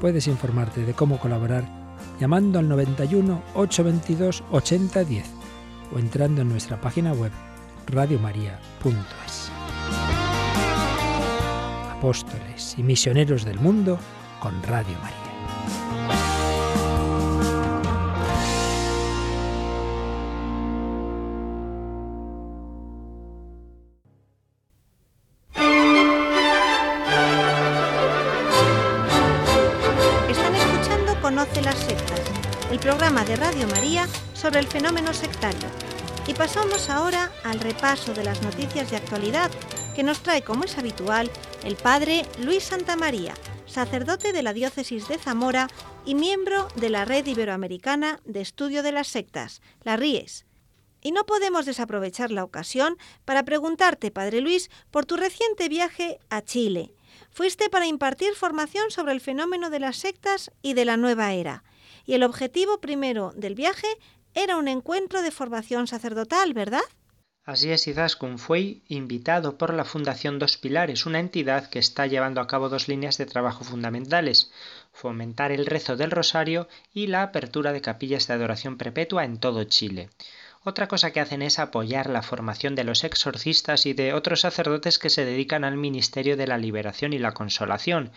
Puedes 0.00 0.26
informarte 0.26 0.84
de 0.84 0.94
cómo 0.94 1.18
colaborar 1.18 1.64
llamando 2.20 2.58
al 2.58 2.68
91 2.68 3.42
822 3.54 4.44
8010 4.50 5.26
o 5.94 5.98
entrando 5.98 6.42
en 6.42 6.48
nuestra 6.48 6.80
página 6.80 7.12
web 7.12 7.32
radiomaria.es. 7.86 9.50
Apóstoles 11.96 12.74
y 12.76 12.82
misioneros 12.82 13.44
del 13.44 13.58
mundo 13.58 13.98
con 14.40 14.62
Radio 14.62 14.96
María. 15.02 15.25
Sobre 34.34 34.58
el 34.58 34.66
fenómeno 34.66 35.14
sectario. 35.14 35.68
Y 36.26 36.34
pasamos 36.34 36.90
ahora 36.90 37.30
al 37.44 37.60
repaso 37.60 38.12
de 38.14 38.24
las 38.24 38.42
noticias 38.42 38.90
de 38.90 38.96
actualidad 38.96 39.48
que 39.94 40.02
nos 40.02 40.24
trae, 40.24 40.42
como 40.42 40.64
es 40.64 40.76
habitual, 40.76 41.30
el 41.62 41.76
padre 41.76 42.26
Luis 42.40 42.64
Santa 42.64 42.96
María, 42.96 43.34
sacerdote 43.64 44.32
de 44.32 44.42
la 44.42 44.52
diócesis 44.52 45.06
de 45.06 45.18
Zamora 45.18 45.68
y 46.04 46.16
miembro 46.16 46.66
de 46.74 46.90
la 46.90 47.04
Red 47.04 47.26
Iberoamericana 47.26 48.18
de 48.24 48.40
Estudio 48.40 48.82
de 48.82 48.90
las 48.90 49.06
Sectas, 49.06 49.62
la 49.84 49.96
RIES. 49.96 50.46
Y 51.00 51.12
no 51.12 51.24
podemos 51.24 51.64
desaprovechar 51.64 52.32
la 52.32 52.42
ocasión 52.42 52.98
para 53.24 53.44
preguntarte, 53.44 54.10
Padre 54.10 54.40
Luis, 54.40 54.68
por 54.90 55.06
tu 55.06 55.16
reciente 55.16 55.68
viaje 55.68 56.18
a 56.28 56.42
Chile. 56.42 56.92
Fuiste 57.30 57.70
para 57.70 57.86
impartir 57.86 58.34
formación 58.34 58.90
sobre 58.90 59.12
el 59.12 59.20
fenómeno 59.20 59.70
de 59.70 59.78
las 59.78 59.96
sectas 59.96 60.50
y 60.60 60.74
de 60.74 60.84
la 60.84 60.96
nueva 60.96 61.32
era. 61.34 61.62
Y 62.06 62.14
el 62.14 62.22
objetivo 62.22 62.80
primero 62.80 63.32
del 63.36 63.54
viaje 63.54 63.88
era 64.34 64.56
un 64.56 64.68
encuentro 64.68 65.22
de 65.22 65.30
formación 65.30 65.86
sacerdotal, 65.86 66.54
¿verdad? 66.54 66.82
Así 67.46 67.70
es, 67.70 67.86
Izaskun 67.86 68.40
fue 68.40 68.82
invitado 68.88 69.56
por 69.56 69.72
la 69.72 69.84
Fundación 69.84 70.40
Dos 70.40 70.56
Pilares, 70.56 71.06
una 71.06 71.20
entidad 71.20 71.68
que 71.70 71.78
está 71.78 72.06
llevando 72.06 72.40
a 72.40 72.48
cabo 72.48 72.68
dos 72.68 72.88
líneas 72.88 73.18
de 73.18 73.26
trabajo 73.26 73.62
fundamentales, 73.62 74.50
fomentar 74.92 75.52
el 75.52 75.64
rezo 75.64 75.96
del 75.96 76.10
rosario 76.10 76.66
y 76.92 77.06
la 77.06 77.22
apertura 77.22 77.72
de 77.72 77.80
capillas 77.82 78.26
de 78.26 78.34
adoración 78.34 78.76
perpetua 78.76 79.24
en 79.24 79.38
todo 79.38 79.62
Chile. 79.62 80.10
Otra 80.64 80.88
cosa 80.88 81.12
que 81.12 81.20
hacen 81.20 81.42
es 81.42 81.60
apoyar 81.60 82.10
la 82.10 82.22
formación 82.22 82.74
de 82.74 82.82
los 82.82 83.04
exorcistas 83.04 83.86
y 83.86 83.92
de 83.92 84.12
otros 84.12 84.40
sacerdotes 84.40 84.98
que 84.98 85.10
se 85.10 85.24
dedican 85.24 85.62
al 85.62 85.76
ministerio 85.76 86.36
de 86.36 86.48
la 86.48 86.58
liberación 86.58 87.12
y 87.12 87.20
la 87.20 87.32
consolación. 87.32 88.10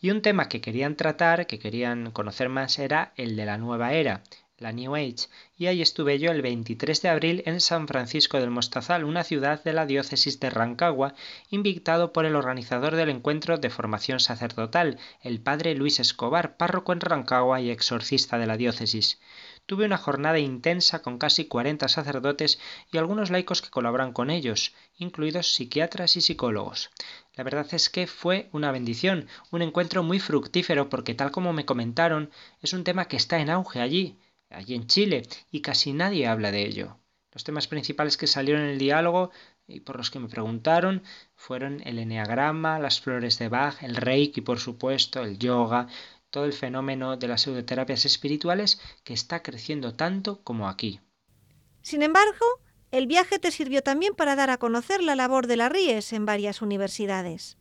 Y 0.00 0.10
un 0.10 0.22
tema 0.22 0.48
que 0.48 0.60
querían 0.60 0.94
tratar, 0.94 1.46
que 1.48 1.58
querían 1.58 2.12
conocer 2.12 2.48
más, 2.48 2.78
era 2.78 3.12
el 3.16 3.34
de 3.34 3.44
la 3.44 3.58
nueva 3.58 3.94
era, 3.94 4.22
la 4.58 4.72
New 4.72 4.94
Age, 4.94 5.28
y 5.56 5.66
ahí 5.66 5.82
estuve 5.82 6.18
yo 6.18 6.30
el 6.30 6.42
23 6.42 7.02
de 7.02 7.08
abril 7.08 7.42
en 7.46 7.60
San 7.60 7.86
Francisco 7.86 8.38
del 8.38 8.50
Mostazal, 8.50 9.04
una 9.04 9.24
ciudad 9.24 9.62
de 9.62 9.72
la 9.72 9.86
diócesis 9.86 10.38
de 10.38 10.50
Rancagua, 10.50 11.14
invitado 11.50 12.12
por 12.12 12.26
el 12.26 12.36
organizador 12.36 12.96
del 12.96 13.08
encuentro 13.08 13.58
de 13.58 13.70
formación 13.70 14.20
sacerdotal, 14.20 14.98
el 15.22 15.40
padre 15.40 15.74
Luis 15.74 15.98
Escobar, 16.00 16.56
párroco 16.56 16.92
en 16.92 17.00
Rancagua 17.00 17.60
y 17.60 17.70
exorcista 17.70 18.38
de 18.38 18.46
la 18.46 18.56
diócesis. 18.56 19.20
Tuve 19.66 19.84
una 19.84 19.98
jornada 19.98 20.38
intensa 20.38 21.02
con 21.02 21.18
casi 21.18 21.44
40 21.44 21.88
sacerdotes 21.88 22.58
y 22.90 22.98
algunos 22.98 23.30
laicos 23.30 23.62
que 23.62 23.70
colaboran 23.70 24.12
con 24.12 24.30
ellos, 24.30 24.74
incluidos 24.96 25.54
psiquiatras 25.54 26.16
y 26.16 26.20
psicólogos. 26.20 26.90
La 27.38 27.44
verdad 27.44 27.68
es 27.70 27.88
que 27.88 28.08
fue 28.08 28.48
una 28.50 28.72
bendición, 28.72 29.28
un 29.52 29.62
encuentro 29.62 30.02
muy 30.02 30.18
fructífero 30.18 30.88
porque 30.88 31.14
tal 31.14 31.30
como 31.30 31.52
me 31.52 31.64
comentaron, 31.64 32.32
es 32.60 32.72
un 32.72 32.82
tema 32.82 33.06
que 33.06 33.16
está 33.16 33.38
en 33.38 33.48
auge 33.48 33.80
allí, 33.80 34.18
allí 34.50 34.74
en 34.74 34.88
Chile, 34.88 35.22
y 35.52 35.60
casi 35.60 35.92
nadie 35.92 36.26
habla 36.26 36.50
de 36.50 36.66
ello. 36.66 36.98
Los 37.32 37.44
temas 37.44 37.68
principales 37.68 38.16
que 38.16 38.26
salieron 38.26 38.64
en 38.64 38.70
el 38.70 38.78
diálogo 38.78 39.30
y 39.68 39.78
por 39.78 39.98
los 39.98 40.10
que 40.10 40.18
me 40.18 40.26
preguntaron 40.26 41.04
fueron 41.36 41.80
el 41.86 42.00
eneagrama, 42.00 42.80
las 42.80 43.00
flores 43.00 43.38
de 43.38 43.48
Bach, 43.48 43.84
el 43.84 43.94
reiki, 43.94 44.40
por 44.40 44.58
supuesto, 44.58 45.22
el 45.22 45.38
yoga, 45.38 45.86
todo 46.30 46.44
el 46.44 46.52
fenómeno 46.52 47.16
de 47.16 47.28
las 47.28 47.42
pseudoterapias 47.42 48.04
espirituales 48.04 48.80
que 49.04 49.14
está 49.14 49.44
creciendo 49.44 49.94
tanto 49.94 50.42
como 50.42 50.68
aquí. 50.68 50.98
Sin 51.82 52.02
embargo, 52.02 52.46
el 52.90 53.06
viaje 53.06 53.38
te 53.38 53.50
sirvió 53.50 53.82
también 53.82 54.14
para 54.14 54.36
dar 54.36 54.50
a 54.50 54.58
conocer 54.58 55.02
la 55.02 55.16
labor 55.16 55.46
de 55.46 55.56
la 55.56 55.68
RIES 55.68 56.12
en 56.12 56.26
varias 56.26 56.62
universidades. 56.62 57.56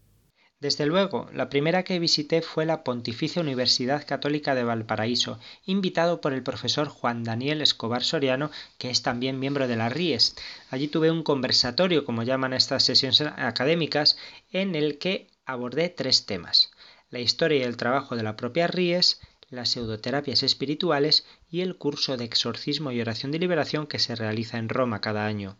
Desde 0.59 0.87
luego, 0.87 1.29
la 1.33 1.49
primera 1.49 1.83
que 1.83 1.99
visité 1.99 2.41
fue 2.41 2.65
la 2.65 2.83
Pontificia 2.83 3.41
Universidad 3.41 4.07
Católica 4.07 4.55
de 4.55 4.63
Valparaíso, 4.63 5.39
invitado 5.65 6.19
por 6.19 6.33
el 6.33 6.41
profesor 6.41 6.87
Juan 6.87 7.23
Daniel 7.23 7.61
Escobar 7.61 8.03
Soriano, 8.03 8.49
que 8.79 8.89
es 8.89 9.03
también 9.03 9.39
miembro 9.39 9.67
de 9.67 9.75
la 9.75 9.89
RIES. 9.89 10.35
Allí 10.71 10.87
tuve 10.87 11.11
un 11.11 11.21
conversatorio, 11.21 12.05
como 12.05 12.23
llaman 12.23 12.53
estas 12.53 12.83
sesiones 12.83 13.21
académicas, 13.21 14.17
en 14.51 14.73
el 14.73 14.97
que 14.97 15.27
abordé 15.45 15.89
tres 15.89 16.25
temas 16.25 16.71
la 17.09 17.19
historia 17.19 17.59
y 17.59 17.63
el 17.63 17.77
trabajo 17.77 18.15
de 18.15 18.23
la 18.23 18.35
propia 18.35 18.67
Ries, 18.67 19.21
las 19.49 19.69
pseudoterapias 19.69 20.43
espirituales 20.43 21.25
y 21.49 21.61
el 21.61 21.77
curso 21.77 22.17
de 22.17 22.25
exorcismo 22.25 22.91
y 22.91 23.01
oración 23.01 23.31
de 23.31 23.39
liberación 23.39 23.87
que 23.87 23.99
se 23.99 24.15
realiza 24.15 24.57
en 24.57 24.69
Roma 24.69 25.01
cada 25.01 25.25
año. 25.25 25.57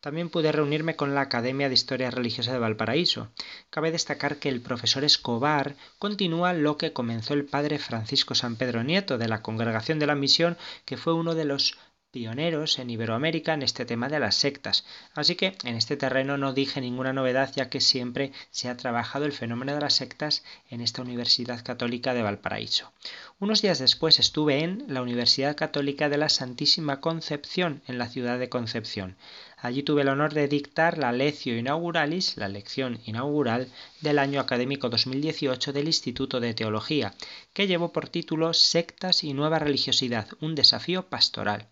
También 0.00 0.28
pude 0.28 0.52
reunirme 0.52 0.94
con 0.94 1.14
la 1.14 1.22
Academia 1.22 1.68
de 1.68 1.74
Historia 1.74 2.10
Religiosa 2.10 2.52
de 2.52 2.60
Valparaíso. 2.60 3.32
Cabe 3.68 3.90
destacar 3.90 4.36
que 4.36 4.48
el 4.48 4.60
profesor 4.60 5.02
Escobar 5.02 5.74
continúa 5.98 6.52
lo 6.52 6.76
que 6.76 6.92
comenzó 6.92 7.34
el 7.34 7.44
padre 7.44 7.80
Francisco 7.80 8.36
San 8.36 8.54
Pedro 8.54 8.84
Nieto 8.84 9.18
de 9.18 9.26
la 9.26 9.42
Congregación 9.42 9.98
de 9.98 10.06
la 10.06 10.14
Misión, 10.14 10.56
que 10.84 10.96
fue 10.96 11.14
uno 11.14 11.34
de 11.34 11.46
los 11.46 11.76
pioneros 12.18 12.80
en 12.80 12.90
Iberoamérica 12.90 13.54
en 13.54 13.62
este 13.62 13.84
tema 13.84 14.08
de 14.08 14.18
las 14.18 14.34
sectas. 14.34 14.84
Así 15.14 15.36
que 15.36 15.56
en 15.62 15.76
este 15.76 15.96
terreno 15.96 16.36
no 16.36 16.52
dije 16.52 16.80
ninguna 16.80 17.12
novedad 17.12 17.52
ya 17.54 17.70
que 17.70 17.80
siempre 17.80 18.32
se 18.50 18.68
ha 18.68 18.76
trabajado 18.76 19.24
el 19.24 19.30
fenómeno 19.30 19.72
de 19.72 19.80
las 19.80 19.94
sectas 19.94 20.42
en 20.68 20.80
esta 20.80 21.02
Universidad 21.02 21.62
Católica 21.62 22.14
de 22.14 22.22
Valparaíso. 22.22 22.90
Unos 23.38 23.62
días 23.62 23.78
después 23.78 24.18
estuve 24.18 24.64
en 24.64 24.84
la 24.88 25.00
Universidad 25.00 25.54
Católica 25.54 26.08
de 26.08 26.18
la 26.18 26.28
Santísima 26.28 27.00
Concepción 27.00 27.82
en 27.86 27.98
la 27.98 28.08
ciudad 28.08 28.40
de 28.40 28.48
Concepción. 28.48 29.16
Allí 29.56 29.84
tuve 29.84 30.02
el 30.02 30.08
honor 30.08 30.34
de 30.34 30.48
dictar 30.48 30.98
la 30.98 31.14
Inauguralis, 31.44 32.36
la 32.36 32.48
lección 32.48 32.98
inaugural 33.06 33.68
del 34.00 34.18
año 34.18 34.40
académico 34.40 34.88
2018 34.88 35.72
del 35.72 35.86
Instituto 35.86 36.40
de 36.40 36.52
Teología, 36.54 37.14
que 37.52 37.68
llevó 37.68 37.92
por 37.92 38.08
título 38.08 38.54
Sectas 38.54 39.22
y 39.22 39.34
Nueva 39.34 39.60
Religiosidad, 39.60 40.26
un 40.40 40.56
desafío 40.56 41.08
pastoral. 41.08 41.68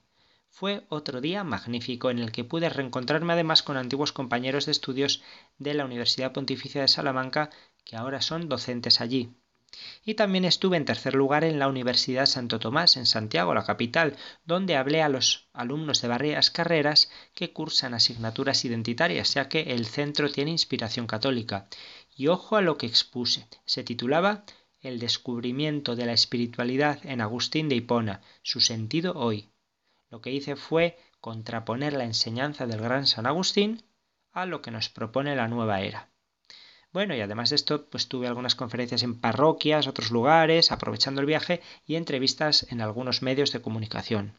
Fue 0.58 0.86
otro 0.88 1.20
día 1.20 1.44
magnífico 1.44 2.08
en 2.08 2.18
el 2.18 2.32
que 2.32 2.42
pude 2.42 2.70
reencontrarme 2.70 3.34
además 3.34 3.62
con 3.62 3.76
antiguos 3.76 4.12
compañeros 4.12 4.64
de 4.64 4.72
estudios 4.72 5.22
de 5.58 5.74
la 5.74 5.84
Universidad 5.84 6.32
Pontificia 6.32 6.80
de 6.80 6.88
Salamanca 6.88 7.50
que 7.84 7.94
ahora 7.94 8.22
son 8.22 8.48
docentes 8.48 9.02
allí. 9.02 9.34
Y 10.02 10.14
también 10.14 10.46
estuve 10.46 10.78
en 10.78 10.86
tercer 10.86 11.14
lugar 11.14 11.44
en 11.44 11.58
la 11.58 11.68
Universidad 11.68 12.24
Santo 12.24 12.58
Tomás, 12.58 12.96
en 12.96 13.04
Santiago, 13.04 13.52
la 13.52 13.66
capital, 13.66 14.16
donde 14.46 14.76
hablé 14.76 15.02
a 15.02 15.10
los 15.10 15.46
alumnos 15.52 16.00
de 16.00 16.08
varias 16.08 16.50
carreras 16.50 17.10
que 17.34 17.52
cursan 17.52 17.92
asignaturas 17.92 18.64
identitarias, 18.64 19.34
ya 19.34 19.50
que 19.50 19.74
el 19.74 19.84
centro 19.84 20.32
tiene 20.32 20.52
inspiración 20.52 21.06
católica. 21.06 21.68
Y 22.16 22.28
ojo 22.28 22.56
a 22.56 22.62
lo 22.62 22.78
que 22.78 22.86
expuse. 22.86 23.46
Se 23.66 23.84
titulaba 23.84 24.44
El 24.80 25.00
descubrimiento 25.00 25.96
de 25.96 26.06
la 26.06 26.14
espiritualidad 26.14 27.04
en 27.04 27.20
Agustín 27.20 27.68
de 27.68 27.74
Hipona, 27.74 28.22
su 28.42 28.62
sentido 28.62 29.12
hoy. 29.16 29.50
Lo 30.10 30.20
que 30.20 30.30
hice 30.30 30.56
fue 30.56 30.98
contraponer 31.20 31.92
la 31.92 32.04
enseñanza 32.04 32.66
del 32.66 32.80
gran 32.80 33.06
San 33.06 33.26
Agustín 33.26 33.82
a 34.32 34.46
lo 34.46 34.62
que 34.62 34.70
nos 34.70 34.88
propone 34.88 35.34
la 35.34 35.48
nueva 35.48 35.80
era. 35.80 36.10
Bueno, 36.92 37.14
y 37.14 37.20
además 37.20 37.50
de 37.50 37.56
esto, 37.56 37.90
pues 37.90 38.08
tuve 38.08 38.26
algunas 38.26 38.54
conferencias 38.54 39.02
en 39.02 39.20
parroquias, 39.20 39.86
otros 39.86 40.10
lugares, 40.10 40.72
aprovechando 40.72 41.20
el 41.20 41.26
viaje 41.26 41.60
y 41.84 41.96
entrevistas 41.96 42.66
en 42.70 42.80
algunos 42.80 43.22
medios 43.22 43.52
de 43.52 43.60
comunicación. 43.60 44.38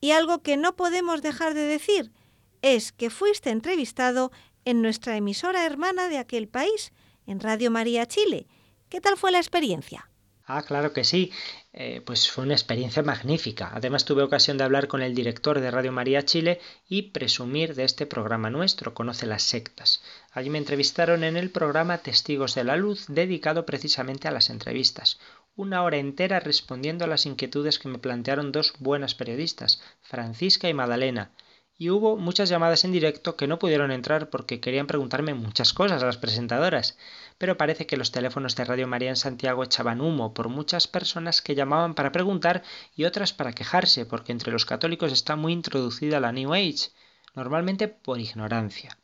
Y 0.00 0.10
algo 0.10 0.42
que 0.42 0.56
no 0.56 0.76
podemos 0.76 1.22
dejar 1.22 1.54
de 1.54 1.62
decir 1.62 2.12
es 2.60 2.92
que 2.92 3.08
fuiste 3.08 3.50
entrevistado 3.50 4.32
en 4.64 4.82
nuestra 4.82 5.16
emisora 5.16 5.64
hermana 5.64 6.08
de 6.08 6.18
aquel 6.18 6.48
país, 6.48 6.92
en 7.26 7.40
Radio 7.40 7.70
María 7.70 8.06
Chile. 8.06 8.46
¿Qué 8.88 9.00
tal 9.00 9.16
fue 9.16 9.30
la 9.30 9.38
experiencia? 9.38 10.10
Ah, 10.46 10.62
claro 10.62 10.92
que 10.92 11.04
sí. 11.04 11.32
Eh, 11.72 12.02
pues 12.04 12.30
fue 12.30 12.44
una 12.44 12.54
experiencia 12.54 13.02
magnífica. 13.02 13.70
Además 13.74 14.04
tuve 14.04 14.22
ocasión 14.22 14.58
de 14.58 14.64
hablar 14.64 14.88
con 14.88 15.02
el 15.02 15.14
director 15.14 15.58
de 15.58 15.70
Radio 15.70 15.90
María 15.90 16.24
Chile 16.24 16.60
y 16.86 17.10
presumir 17.12 17.74
de 17.74 17.84
este 17.84 18.06
programa 18.06 18.50
nuestro, 18.50 18.92
Conoce 18.94 19.26
las 19.26 19.42
sectas. 19.42 20.02
Allí 20.32 20.50
me 20.50 20.58
entrevistaron 20.58 21.24
en 21.24 21.36
el 21.38 21.50
programa 21.50 21.98
Testigos 21.98 22.54
de 22.54 22.64
la 22.64 22.76
Luz, 22.76 23.06
dedicado 23.08 23.64
precisamente 23.64 24.28
a 24.28 24.32
las 24.32 24.50
entrevistas. 24.50 25.18
Una 25.56 25.82
hora 25.82 25.96
entera 25.96 26.40
respondiendo 26.40 27.04
a 27.04 27.08
las 27.08 27.26
inquietudes 27.26 27.78
que 27.78 27.88
me 27.88 27.98
plantearon 27.98 28.52
dos 28.52 28.74
buenas 28.78 29.14
periodistas, 29.14 29.80
Francisca 30.02 30.68
y 30.68 30.74
Madalena 30.74 31.30
y 31.76 31.90
hubo 31.90 32.16
muchas 32.16 32.48
llamadas 32.48 32.84
en 32.84 32.92
directo 32.92 33.36
que 33.36 33.48
no 33.48 33.58
pudieron 33.58 33.90
entrar 33.90 34.30
porque 34.30 34.60
querían 34.60 34.86
preguntarme 34.86 35.34
muchas 35.34 35.72
cosas 35.72 36.02
a 36.02 36.06
las 36.06 36.18
presentadoras, 36.18 36.96
pero 37.38 37.56
parece 37.56 37.86
que 37.86 37.96
los 37.96 38.12
teléfonos 38.12 38.56
de 38.56 38.64
Radio 38.64 38.86
María 38.86 39.10
en 39.10 39.16
Santiago 39.16 39.64
echaban 39.64 40.00
humo 40.00 40.34
por 40.34 40.48
muchas 40.48 40.86
personas 40.86 41.42
que 41.42 41.54
llamaban 41.54 41.94
para 41.94 42.12
preguntar 42.12 42.62
y 42.94 43.04
otras 43.04 43.32
para 43.32 43.52
quejarse, 43.52 44.06
porque 44.06 44.32
entre 44.32 44.52
los 44.52 44.66
católicos 44.66 45.12
está 45.12 45.36
muy 45.36 45.52
introducida 45.52 46.20
la 46.20 46.32
New 46.32 46.54
Age, 46.54 46.90
normalmente 47.34 47.88
por 47.88 48.20
ignorancia. 48.20 48.98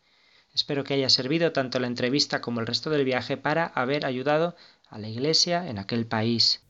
Espero 0.55 0.85
que 0.85 0.95
haya 0.95 1.09
servido 1.09 1.53
tanto 1.53 1.79
la 1.79 1.87
entrevista 1.87 2.41
como 2.41 2.61
el 2.61 2.67
resto 2.67 2.91
del 2.91 3.05
viaje 3.05 3.37
para 3.37 3.67
haber 3.67 4.05
ayudado 4.05 4.57
a 4.89 4.99
la 4.99 5.09
Iglesia 5.09 5.69
en 5.69 5.79
aquel 5.79 6.07
país. 6.07 6.63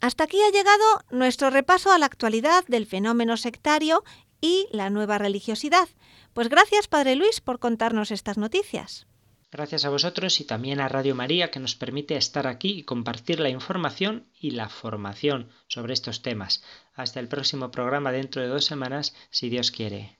Hasta 0.00 0.24
aquí 0.24 0.40
ha 0.42 0.50
llegado 0.50 0.84
nuestro 1.10 1.50
repaso 1.50 1.92
a 1.92 1.98
la 1.98 2.06
actualidad 2.06 2.64
del 2.66 2.86
fenómeno 2.86 3.36
sectario 3.36 4.04
y 4.40 4.68
la 4.70 4.90
nueva 4.90 5.18
religiosidad. 5.18 5.88
Pues 6.34 6.48
gracias, 6.48 6.88
Padre 6.88 7.16
Luis, 7.16 7.40
por 7.40 7.58
contarnos 7.58 8.10
estas 8.10 8.36
noticias. 8.36 9.06
Gracias 9.54 9.84
a 9.84 9.88
vosotros 9.88 10.40
y 10.40 10.44
también 10.44 10.80
a 10.80 10.88
Radio 10.88 11.14
María 11.14 11.52
que 11.52 11.60
nos 11.60 11.76
permite 11.76 12.16
estar 12.16 12.48
aquí 12.48 12.70
y 12.70 12.82
compartir 12.82 13.38
la 13.38 13.50
información 13.50 14.26
y 14.36 14.50
la 14.50 14.68
formación 14.68 15.48
sobre 15.68 15.92
estos 15.92 16.22
temas. 16.22 16.64
Hasta 16.92 17.20
el 17.20 17.28
próximo 17.28 17.70
programa 17.70 18.10
dentro 18.10 18.42
de 18.42 18.48
dos 18.48 18.64
semanas, 18.64 19.14
si 19.30 19.50
Dios 19.50 19.70
quiere. 19.70 20.18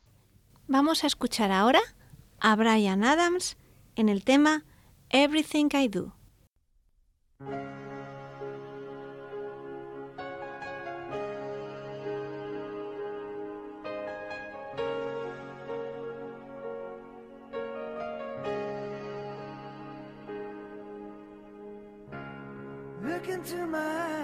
Vamos 0.68 1.03
a 1.03 1.09
escuchar 1.09 1.51
ahora 1.51 1.80
a 2.39 2.55
Brian 2.55 3.03
Adams 3.03 3.57
en 3.97 4.09
el 4.09 4.22
tema 4.22 4.62
Everything 5.11 5.68
I 5.72 5.89
Do. 5.89 6.14
Into 23.45 23.66
my 23.66 24.24